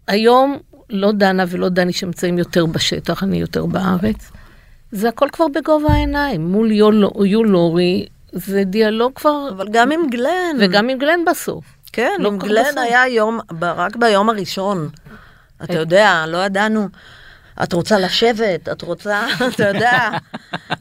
[0.06, 0.58] היום
[0.90, 4.30] לא דנה ולא דני שנמצאים יותר בשטח, אני יותר בארץ.
[4.92, 10.56] זה הכל כבר בגובה העיניים, מול יול, יולורי, זה דיאלוג כבר, אבל גם עם גלן.
[10.60, 11.64] וגם עם גלן בסוף.
[11.92, 12.78] כן, לא עם גלן בסוף.
[12.78, 14.88] היה יום, רק ביום הראשון.
[15.64, 16.88] אתה יודע, לא ידענו.
[17.62, 20.08] את רוצה לשבת, את רוצה, אתה יודע.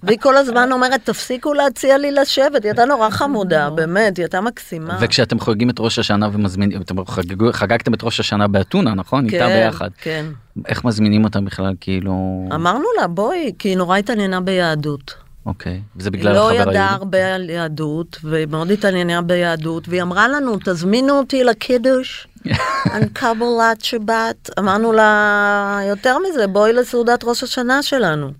[0.03, 2.63] והיא כל הזמן אומרת, תפסיקו להציע לי לשבת.
[2.63, 4.97] היא הייתה נורא חמודה, באמת, היא הייתה מקסימה.
[5.01, 9.25] וכשאתם חוגגים את ראש השנה ומזמינים, אתם חגגו, חגגתם את ראש השנה באתונה, נכון?
[9.25, 9.89] איתה ביחד.
[10.01, 10.25] כן.
[10.67, 12.45] איך מזמינים אותם בכלל, כאילו...
[12.55, 15.28] אמרנו לה, בואי, כי היא נורא התעניינה ביהדות.
[15.45, 16.99] אוקיי, וזה היא בגלל לא החבר ידעה היהודי?
[16.99, 22.27] הרבה על יהדות, ומאוד התעניינה ביהדות, והיא אמרה לנו, תזמינו אותי לקידוש,
[22.93, 24.49] על קבלת שבת.
[24.59, 28.31] אמרנו לה, יותר מזה, בואי לסעודת ראש השנה שלנו.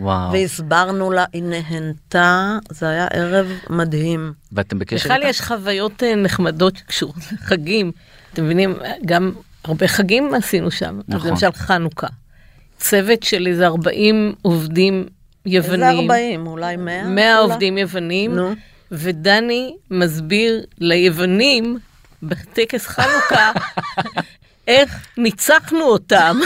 [0.00, 0.32] וואו.
[0.32, 4.32] והסברנו לה, היא נהנתה, זה היה ערב מדהים.
[4.52, 5.28] ואתם בקשר בכלל איתה?
[5.28, 7.92] יש חוויות אה, נחמדות שקשורות לחגים.
[8.32, 8.74] אתם מבינים,
[9.06, 9.32] גם
[9.64, 10.98] הרבה חגים עשינו שם.
[10.98, 11.30] אז נכון.
[11.30, 12.06] למשל חנוכה.
[12.78, 15.06] צוות של איזה 40 עובדים
[15.46, 15.82] יוונים.
[15.82, 17.04] איזה 40, אולי 100?
[17.08, 18.54] 100 עובדים יוונים, נו.
[18.92, 21.78] ודני מסביר ליוונים
[22.22, 23.52] בטקס חנוכה
[24.68, 26.36] איך ניצחנו אותם,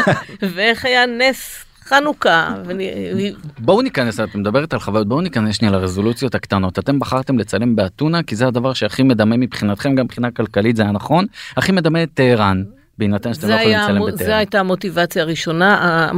[0.54, 2.54] ואיך היה נס חנוכה.
[2.66, 6.78] ואני- בואו ניכנס, את מדברת על חוויות, בואו ניכנס שנייה לרזולוציות הקטנות.
[6.78, 10.92] אתם בחרתם לצלם באתונה כי זה הדבר שהכי מדמה מבחינתכם, גם מבחינה כלכלית זה היה
[10.92, 11.26] נכון,
[11.56, 12.62] הכי מדמה את טהרן,
[12.98, 14.16] בהינתן שאתם לא יכולים לצלם בטהרן.
[14.16, 16.08] זה הייתה המוטיבציה הראשונה,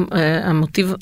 [0.45, 0.95] המוטיב,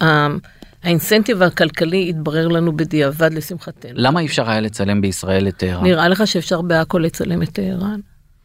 [0.83, 3.91] האינסנטיב הכלכלי התברר לנו בדיעבד לשמחתנו.
[3.95, 5.85] למה אי אפשר היה לצלם בישראל את טהרן?
[5.85, 8.01] נראה לך שאפשר בעכו לצלם את טהרן?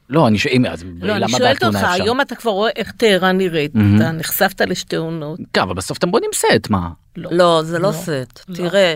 [0.09, 2.03] לא, אני שואל, אז לא, אני למה שואלת באתונה אותך, אפשר?
[2.03, 3.95] היום אתה כבר רואה איך טהרן נראית, מהמם.
[3.97, 5.39] אתה נחשפת לשתי עונות.
[5.53, 6.89] כן, אבל בסוף אתם בונים סט, מה?
[7.17, 7.29] לא.
[7.33, 7.93] לא, זה לא לא.
[7.93, 8.39] סט.
[8.49, 8.55] לא.
[8.55, 8.95] תראה,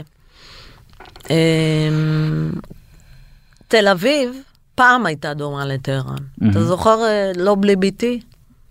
[1.29, 2.51] אמ,
[3.67, 4.29] תל אביב
[4.75, 6.15] פעם הייתה דומה לטהרן.
[6.51, 8.19] אתה זוכר אה, לא בלי ביתי?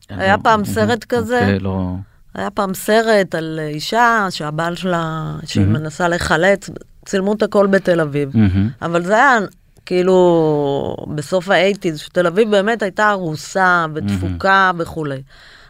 [0.09, 1.41] היה לא- פעם סרט כזה?
[1.41, 1.93] אוקיי, לא...
[2.39, 5.73] היה פעם סרט על אישה שהבעל שלה, שהיא מהמם.
[5.83, 6.71] מנסה לחלץ,
[7.07, 8.31] צילמו את הכל בתל אביב.
[8.37, 8.69] מהמם.
[8.83, 9.39] אבל זה היה
[9.87, 10.17] כאילו
[11.15, 15.23] בסוף האייטיז, שתל אביב באמת הייתה הרוסה ודפוקה וכולי.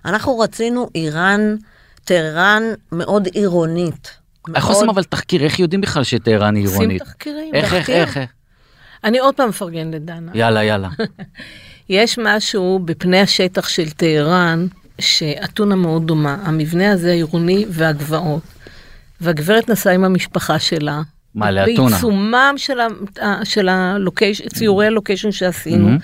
[0.04, 1.56] אנחנו רצינו איראן,
[2.04, 2.62] טהרן
[2.92, 4.10] מאוד עירונית.
[4.54, 7.02] איך מאוד- עושים אבל תחקיר, איך יודעים בכלל שטהרן היא עושים עירונית?
[7.02, 7.54] תחקירים.
[7.54, 7.96] איך, איך, תחקיר.
[7.96, 8.30] איך, איך?
[9.04, 10.32] אני עוד פעם מפרגן לדנה.
[10.34, 10.88] יאללה, יאללה.
[11.88, 14.66] יש משהו בפני השטח של טהרן,
[15.00, 16.36] שאתונה מאוד דומה.
[16.42, 18.42] המבנה הזה העירוני והגבעות.
[19.20, 21.02] והגברת נסעה עם המשפחה שלה.
[21.34, 21.90] מה, לאתונה?
[21.90, 25.98] בעיצומם של, ה, של הלוקיישן, ציורי הלוקיישן שעשינו, מהמם.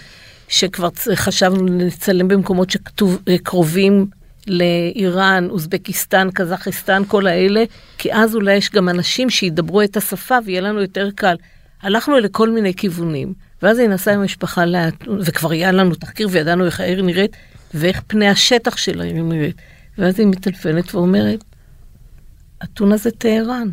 [0.49, 4.07] שכבר חשבנו לצלם במקומות שקרובים
[4.47, 7.65] לאיראן, אוזבקיסטן, קזחסטן, כל האלה,
[7.99, 11.37] כי אז אולי יש גם אנשים שידברו את השפה ויהיה לנו יותר קל.
[11.83, 13.33] הלכנו לכל מיני כיוונים,
[13.63, 17.37] ואז היא נסעה עם המשפחה, לאט, וכבר היה לנו תחקיר וידענו איך העיר נראית,
[17.75, 19.57] ואיך פני השטח של העיר נראית.
[19.99, 21.45] ואז היא מטלפנת ואומרת,
[22.65, 23.71] אתונה זה טהרן.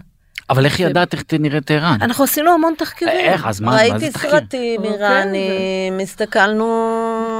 [0.49, 1.97] אבל איך ידעת איך נראית טהרן?
[2.01, 3.15] אנחנו עשינו המון תחקירים.
[3.19, 4.31] איך, אז מה, מה זה ראיתי תחקיר?
[4.31, 6.65] סרטים אוקיי, איראנים, הסתכלנו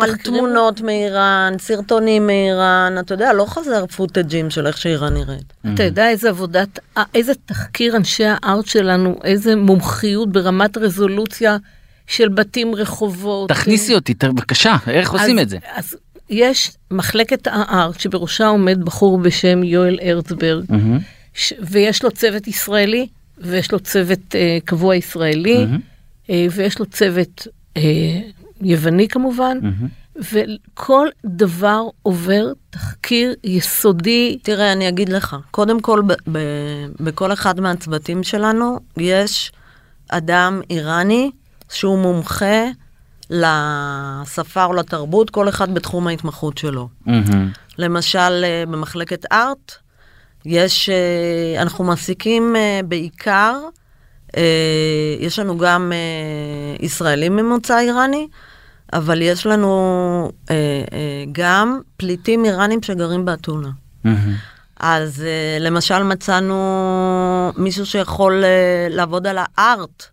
[0.03, 0.15] על.
[0.15, 5.53] תמונות מאיראן, סרטונים מאיראן, אתה יודע, לא חזר פוטג'ים של איך שאיראן נראית.
[5.73, 11.57] אתה יודע איזה עבודת, אה, איזה תחקיר אנשי הארט שלנו, איזה מומחיות ברמת רזולוציה
[12.07, 13.49] של בתים, רחובות.
[13.49, 15.57] תכניסי אותי, בבקשה, איך עושים את זה?
[15.75, 15.95] אז
[16.31, 20.99] יש מחלקת הארט שבראשה עומד בחור בשם יואל ארצברג, מהמם.
[21.33, 23.07] ש- ויש לו צוות ישראלי,
[23.37, 25.79] ויש לו צוות אה, קבוע ישראלי, מהמם.
[26.29, 27.81] אה, ויש לו צוות אה,
[28.61, 29.87] יווני כמובן, מהמם.
[30.15, 34.37] וכל דבר עובר תחקיר יסודי.
[34.43, 36.39] תראה, אני אגיד לך, קודם כל, ב- ב-
[36.99, 39.51] בכל אחד מהצוותים שלנו יש
[40.09, 41.31] אדם איראני
[41.71, 42.63] שהוא מומחה
[43.31, 46.89] לשפה או לתרבות, כל אחד בתחום ההתמחות שלו.
[47.05, 47.51] מהמם.
[47.77, 49.71] למשל, אה, במחלקת ארט,
[50.45, 53.57] יש, אה, אנחנו מעסיקים אה, בעיקר,
[55.19, 55.91] יש לנו גם
[56.79, 58.27] ישראלים ממוצא איראני,
[58.93, 60.31] אבל יש לנו
[61.31, 63.69] גם פליטים איראנים שגרים באתונה.
[64.03, 64.35] מהמם.
[64.79, 65.23] אז
[65.59, 68.43] למשל מצאנו מישהו שיכול
[68.89, 70.03] לעבוד על הארט.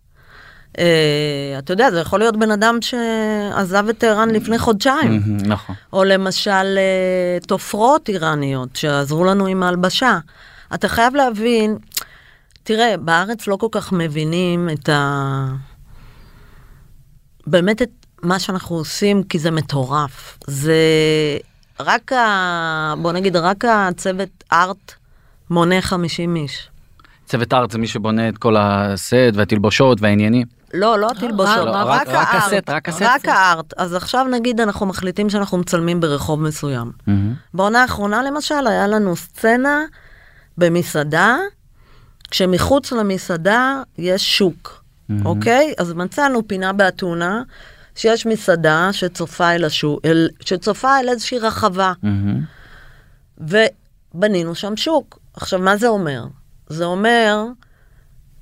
[0.79, 5.37] אה, אתה יודע, זה יכול להיות בן אדם שעזב את טהרן לפני חודשיים.
[5.45, 5.75] נכון.
[5.93, 10.19] או למשל אה, תופרות איראניות שעזרו לנו עם ההלבשה.
[10.73, 11.77] אתה חייב להבין,
[12.63, 15.45] תראה, בארץ לא כל כך מבינים את ה...
[17.47, 17.89] באמת את
[18.23, 20.37] מה שאנחנו עושים, כי זה מטורף.
[20.47, 20.77] זה
[21.79, 22.93] רק ה...
[23.01, 24.93] בוא נגיד, רק הצוות ארט
[25.49, 26.69] מונה 50 איש.
[27.25, 30.58] צוות ארט זה מי שבונה את כל הסט והתלבושות והעניינים.
[30.73, 32.53] לא, לא התלבושות, לא, רק, רק- רק הארט.
[32.53, 33.01] הסט, רק הסט.
[33.01, 33.73] רק הארט.
[33.77, 36.91] אז עכשיו נגיד אנחנו מחליטים שאנחנו מצלמים ברחוב מסוים.
[37.53, 39.81] בעונה האחרונה למשל היה לנו סצנה
[40.57, 41.37] במסעדה,
[42.31, 44.83] כשמחוץ למסעדה יש שוק,
[45.25, 45.73] אוקיי?
[45.77, 47.41] אז מצאנו פינה באתונה,
[47.95, 52.41] שיש מסעדה שצופה אל השוק, אל, שצופה אל איזושהי רחבה, מהמם.
[53.37, 55.19] ובנינו שם שוק.
[55.33, 56.23] עכשיו, מה זה אומר?
[56.67, 57.45] זה אומר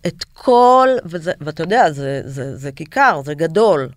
[0.07, 3.89] את כל, וזה, ואתה יודע, זה, זה, זה כיכר, זה גדול.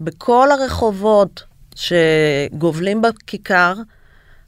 [0.00, 1.44] בכל הרחובות
[1.74, 3.74] שגובלים בכיכר,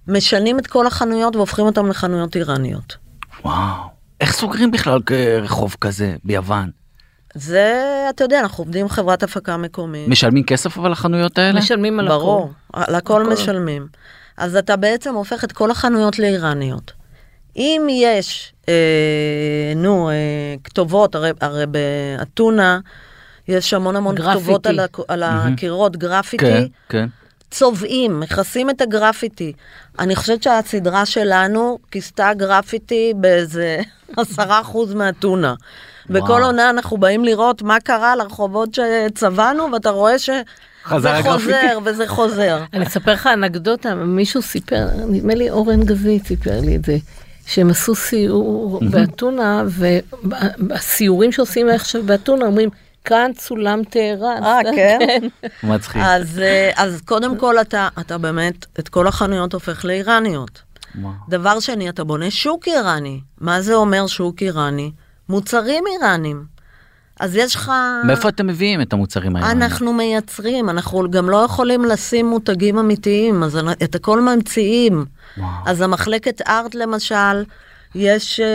[0.09, 2.96] משנים את כל החנויות והופכים אותן לחנויות איראניות.
[3.44, 3.98] וואו.
[4.20, 4.98] איך סוגרים בכלל
[5.42, 6.70] רחוב כזה ביוון?
[7.34, 10.09] זה, אתה יודע, אנחנו עובדים עם חברת הפקה מקומית.
[10.09, 11.59] משלמים כסף אבל לחנויות האלה?
[11.59, 12.82] משלמים על ברור, הכל.
[12.82, 13.32] על הכל הכל.
[13.32, 13.86] משלמים.
[14.36, 16.92] אז אתה בעצם הופך את כל החנויות לאיראניות.
[17.59, 18.74] אם יש, אה,
[19.76, 20.14] נו, אה,
[20.64, 22.80] כתובות, הרי, הרי באתונה
[23.48, 24.38] יש המון המון גרפיטי.
[24.40, 27.06] כתובות על, הק- על הקירות, גרפיטי, כן, כן.
[27.50, 29.52] צובעים, מכסים את הגרפיטי.
[29.98, 33.78] אני חושבת שהסדרה שלנו כיסתה גרפיטי באיזה
[34.16, 35.54] עשרה אחוז מאתונה.
[36.11, 36.22] וואו.
[36.22, 40.42] בכל עונה אנחנו באים לראות מה קרה לרחובות שצבענו, ואתה רואה שזה
[40.84, 41.78] חזר חוזר.
[41.84, 42.64] וזה חוזר.
[42.74, 46.96] אני אספר לך אנקדוטה, מישהו סיפר, נדמה לי אורן גזית סיפר לי את זה,
[47.49, 49.64] שהם עשו סיור באתונה,
[50.59, 52.70] והסיורים שעושים עכשיו באתונה אומרים,
[53.05, 54.42] כאן צולם טהרן.
[54.44, 54.99] אה, כן?
[55.62, 56.03] מצחיק.
[56.05, 60.62] אז, אה, אז קודם כל אתה, אתה באמת, את כל החנויות הופך לאיראניות.
[60.94, 61.12] וואו.
[61.28, 63.20] דבר שני, אתה בונה שוק איראני.
[63.40, 64.92] מה זה אומר שוק איראני?
[65.28, 66.57] מוצרים איראנים.
[67.20, 67.72] אז יש לך...
[68.04, 69.50] מאיפה אתם מביאים את המוצרים האלה?
[69.50, 75.04] אנחנו מייצרים, אנחנו גם לא יכולים לשים מותגים אמיתיים, אז את הכל ממציאים.
[75.38, 75.48] וואו.
[75.66, 77.44] אז המחלקת ארט למשל,
[77.94, 78.46] יש אה,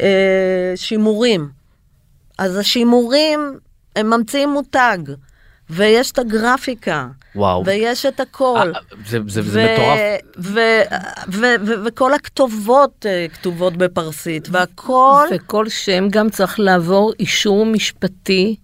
[0.00, 1.48] אה, שימורים.
[2.38, 3.58] אז השימורים,
[3.96, 4.98] הם ממציאים מותג,
[5.70, 7.62] ויש את הגרפיקה, וואו.
[7.66, 8.72] ויש את הכל.
[8.74, 9.98] אה, זה- זה זה מטורף.
[10.38, 10.80] ו-
[11.32, 15.26] ו- ו- וכל הכתובות אה, כתובות בפרסית, והכל...
[15.34, 18.56] וכל שם גם צריך לעבור אישור משפטי,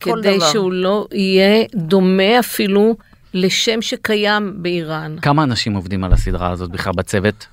[0.00, 0.50] כדי דבר.
[0.52, 2.96] שהוא לא יהיה דומה אפילו
[3.34, 5.16] לשם שקיים באיראן.
[5.22, 7.46] כמה אנשים עובדים על הסדרה הזאת בכלל בצוות?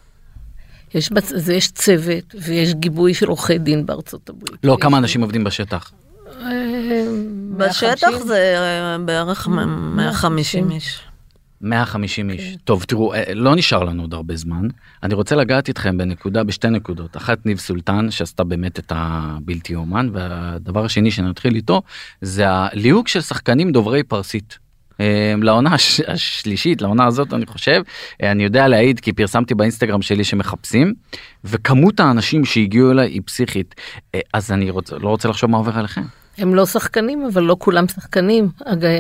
[0.94, 1.32] יש, בצ...
[1.36, 4.60] זה, יש צוות ויש גיבוי של עורכי דין בארצות הברית.
[4.64, 5.92] לא, כמה אנשים עובדים בשטח?
[6.40, 7.06] אה,
[7.58, 8.28] בשטח 150?
[8.28, 11.02] זה אה, בערך 150 איש.
[11.62, 12.58] 150 איש.
[12.64, 14.68] טוב, תראו, אה, לא נשאר לנו עוד הרבה זמן.
[15.04, 17.18] אני רוצה לגעת איתכם בנקודה, בשתי נקודות.
[17.18, 21.82] אחת, ניב סולטן, שעשתה באמת את הבלתי אומן, והדבר השני שנתחיל איתו,
[22.22, 24.69] זה הליהוק של שחקנים דוברי פרסית.
[25.00, 25.06] אה,
[25.42, 27.82] לעונה הש- השלישית, לעונה הזאת אני חושב,
[28.24, 30.94] אה, אני יודע להעיד כי פרסמתי באינסטגרם שלי שמחפשים,
[31.44, 33.76] וכמות האנשים שהגיעו אליי היא פסיכית.
[34.16, 36.02] אה, אז אני רוצה, לא רוצה לחשוב מה עובר עליכם.
[36.38, 38.50] הם לא שחקנים, אבל לא כולם שחקנים.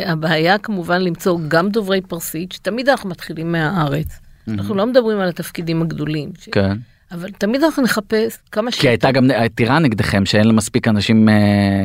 [0.05, 4.19] הבעיה כמובן למצוא גם דוברי פרסית, שתמיד אנחנו מתחילים מהארץ.
[4.49, 6.29] אנחנו לא מדברים על התפקידים הגדולים.
[6.39, 6.77] ש- כן.
[7.11, 11.35] אבל תמיד אנחנו נחפש כמה כי הייתה גם עתירה נגדכם שאין לה מספיק אנשים אה,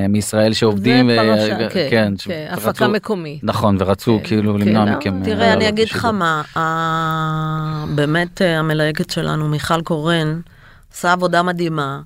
[0.08, 1.10] מישראל שעובדים.
[1.10, 3.44] זה פרשה, כן, כן, כן, הפקה מקומית.
[3.44, 5.18] נכון ורצו כן, כאילו כן, למנוע לא, מכם.
[5.18, 6.04] אה, תראה, אני לעלות אגיד לך.
[6.04, 6.42] מה,
[7.94, 10.40] באמת אה, המלהקת שלנו, מיכל קורן,
[10.92, 12.00] עושה עבודה מדהימה.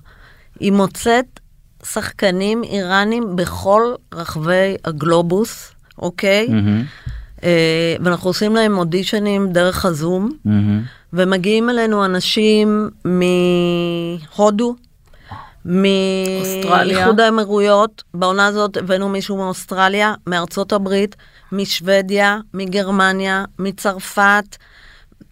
[0.59, 1.39] היא מוצאת
[1.85, 6.47] שחקנים איראנים בכל רחבי הגלובוס, אוקיי?
[7.43, 10.29] אה, ואנחנו עושים להם אודישנים דרך הזום.
[11.13, 14.75] ומגיעים אלינו אנשים מהודו.
[15.65, 21.15] מאיחוד האמירויות, בעונה הזאת הבאנו מישהו מאוסטרליה, מארצות הברית,
[21.51, 24.57] משוודיה, מגרמניה, מצרפת,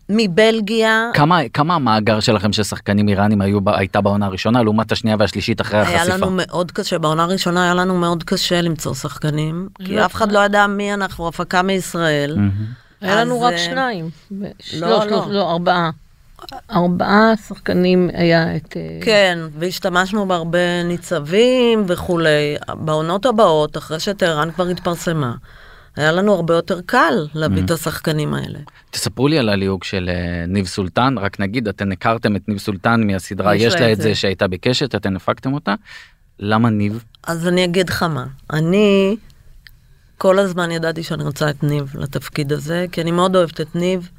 [0.09, 5.61] מבלגיה, כמה כמה המאגר שלכם של שחקנים איראנים היו הייתה בעונה הראשונה לעומת השנייה והשלישית
[5.61, 6.15] אחרי היה החשיפה.
[6.15, 10.05] לנו מאוד קשה, בעונה הראשונה היה לנו מאוד קשה למצוא שחקנים, כי לא.
[10.05, 12.35] אף אחד לא ידע מי אנחנו, הפקה מישראל.
[12.35, 12.86] מהמם.
[13.01, 14.09] היה לנו אז, רק אה, שניים.
[14.31, 15.05] לא, לא, לא.
[15.05, 15.89] לא, לא, ארבעה.
[16.71, 18.77] ארבעה שחקנים היה את...
[18.77, 22.55] אה, כן, והשתמשנו בהרבה ניצבים וכולי.
[22.73, 25.33] בעונות הבאות, אחרי שטהרן כבר התפרסמה,
[25.95, 27.63] היה לנו הרבה יותר קל להביא.
[27.63, 28.59] את השחקנים האלה.
[28.91, 33.07] תספרו לי על הליהוק של אה, ניב סולטן רק נגיד אתם הכרתם את ניב סולטן
[33.07, 34.01] מהסדרה יש לה את.
[34.01, 35.75] זה שהייתה בקשת אתם הפקתם אותה.
[36.39, 37.03] למה ניב?
[37.27, 39.15] אז אני אגיד לך מה, אני
[40.17, 44.09] כל הזמן ידעתי שאני רוצה את ניב לתפקיד הזה, כי אני מאוד אוהבת את ניב,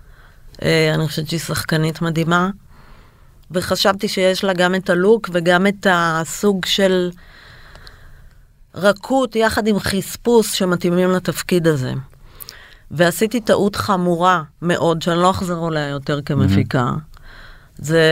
[0.63, 2.51] אה, אני חושבת שהיא שחקנית מדהימה,
[3.51, 7.11] וחשבתי שיש לה גם את הלוק וגם את הסוג של
[8.75, 11.93] רכות יחד עם חספוס שמתאימים לתפקיד הזה.
[12.91, 16.93] ועשיתי טעות חמורה מאוד, שאני לא אחזור עליה יותר כמפיקה.
[17.79, 18.03] זה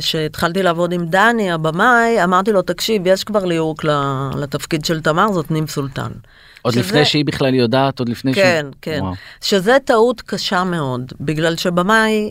[0.00, 3.90] שהתחלתי לעבוד עם דני, הבמאי, אמרתי לו, תקשיב, יש כבר ליהוק ל-
[4.36, 6.10] לתפקיד של תמר, זאת נים סולטן.
[6.62, 8.72] עוד שזה- לפני שהיא בכלל יודעת עוד לפני כן, שהוא...
[8.82, 8.98] כן.
[9.02, 9.12] וואו.
[9.40, 12.30] שזה טעות קשה מאוד, בגלל שבמאי,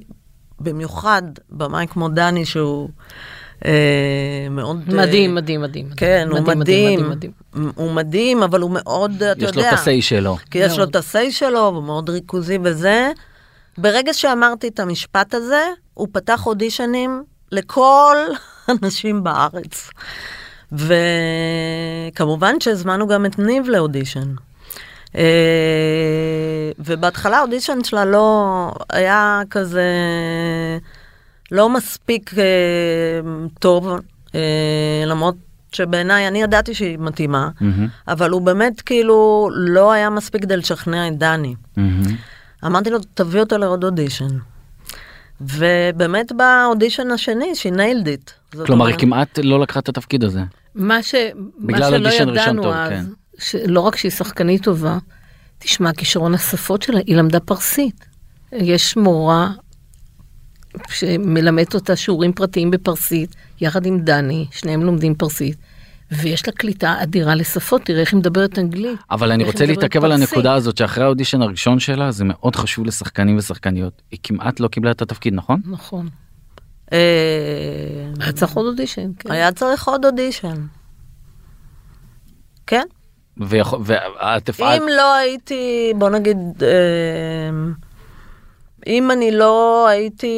[0.59, 2.89] במיוחד במאי כמו דני, שהוא
[3.65, 3.71] אה,
[4.51, 4.81] מאוד...
[4.89, 5.89] אה, מדהים, מדהים, מדהים.
[5.97, 7.31] כן, הוא מדהים, מדהים, מדהים.
[7.75, 10.37] הוא מדהים, אבל הוא מאוד, אתה יש לו יודע, את ה-say שלו.
[10.51, 10.83] כי יש לו.
[10.83, 13.11] את ה-say שלו, והוא מאוד ריכוזי וזה.
[13.81, 15.63] ברגע שאמרתי את המשפט הזה,
[15.93, 18.17] הוא פתח אודישנים לכל
[18.67, 19.89] הנשים בארץ.
[20.71, 24.33] וכמובן שהזמנו גם את ניב לאודישן.
[25.15, 29.83] אה, ובהתחלה האודישן שלה לא היה כזה,
[31.51, 32.43] לא מספיק אה,
[33.59, 33.87] טוב,
[34.35, 35.35] אה, למרות
[35.71, 41.07] שבעיניי, אני ידעתי שהיא מתאימה, מהמם, אבל הוא באמת כאילו לא היה מספיק כדי לשכנע
[41.07, 41.55] את דני.
[41.77, 42.15] מהמם.
[42.65, 44.37] אמרתי לו, תביא אותו לעוד אודישן.
[45.41, 48.31] ובאמת באודישן השני, שהיא nailed it.
[48.65, 50.41] כלומר היא כמעט לא לקחה את התפקיד הזה.
[50.75, 51.15] מה, ש...
[51.59, 53.05] בגלל מה שלא ידענו טוב, אז, כן.
[53.39, 54.97] שלא רק שהיא שחקנית טובה,
[55.59, 58.05] תשמע, כישרון השפות שלה, היא למדה פרסית.
[58.51, 59.51] יש מורה
[60.89, 65.57] שמלמדת אותה שיעורים פרטיים בפרסית, יחד עם דני, שניהם לומדים פרסית,
[66.11, 68.99] ויש לה קליטה אדירה לשפות, תראה איך היא מדברת אנגלית.
[69.11, 70.11] אבל אני רוצה להתעכב על.
[70.11, 74.01] הנקודה הזאת שאחרי האודישן הראשון שלה זה מאוד חשוב לשחקנים ושחקניות.
[74.11, 75.61] היא כמעט לא קיבלה את התפקיד נכון?
[75.65, 76.09] נכון.
[76.93, 76.97] אה,
[78.19, 79.31] היה צריך עוד אודישן, כן.
[79.31, 80.65] היה צריך עוד אודישן.
[82.67, 82.83] כן.
[83.37, 86.69] ואת הפעלת אם לא הייתי, בוא נגיד, אה,
[88.87, 90.35] אם אני לא הייתי...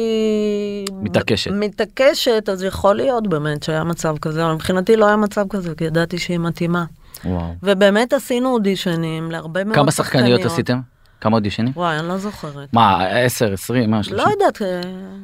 [0.92, 1.50] מתעקשת.
[1.50, 5.84] מתעקשת, אז יכול להיות באמת שהיה מצב כזה, אבל מבחינתי לא היה מצב כזה, כי
[5.84, 6.84] ידעתי שהיא מתאימה.
[7.24, 7.54] וואו.
[7.62, 10.26] ובאמת עשינו אודישנים להרבה מאוד כמה שחקניות.
[10.26, 10.80] שחקניות עשיתם?
[11.24, 11.72] כמה אודישנים?
[11.76, 12.68] וואי, אני לא זוכרת.
[12.72, 14.26] מה 10 20 מה 30?
[14.26, 14.80] לא יודעת, אה,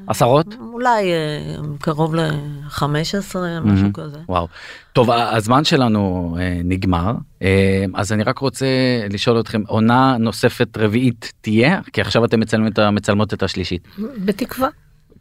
[0.06, 0.46] עשרות?
[0.72, 1.38] אולי אה,
[1.80, 3.92] קרוב ל-15, משהו מהמם.
[3.92, 4.18] כזה.
[4.28, 4.48] וואו.
[4.92, 8.66] טוב הזמן שלנו אה, נגמר אה, אז אני רק רוצה
[9.10, 13.88] לשאול אתכם עונה נוספת רביעית תהיה כי עכשיו אתם מצלמים את ה- מצלמות את השלישית.
[14.24, 14.68] בתקווה.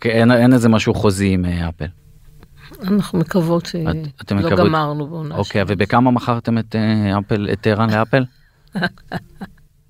[0.01, 1.85] כי אין, אין איזה משהו חוזי עם אה, אפל.
[2.83, 5.63] אנחנו מקוות את- אתם שלא מקוות- גמרנו בעונה אוקיי.
[5.67, 8.25] ובכמה מכרתם את אה, אפל את טהרן לאפל?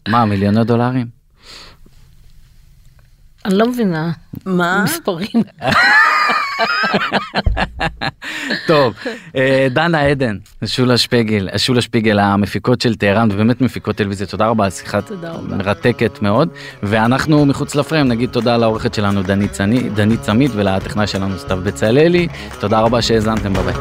[0.09, 1.07] מה מיליוני דולרים?
[3.45, 4.11] אני לא מבינה.
[4.45, 4.83] מה?
[4.83, 5.43] מספרים.
[8.67, 8.93] טוב,
[9.35, 14.65] אה, דנה עדן, שולה שפיגל, שולה שפיגל המפיקות של טהרן ובאמת מפיקות טלוויזיה, תודה רבה
[14.65, 14.99] על שיחה.
[15.41, 16.49] מרתקת מאוד.
[16.83, 19.23] ואנחנו מחוץ לפריים נגיד תודה לעורכת שלנו
[19.95, 22.27] דנית צמית ולטכנאי שלנו סתיו בצלאלי,
[22.59, 23.77] תודה רבה שהאזנתם בבית.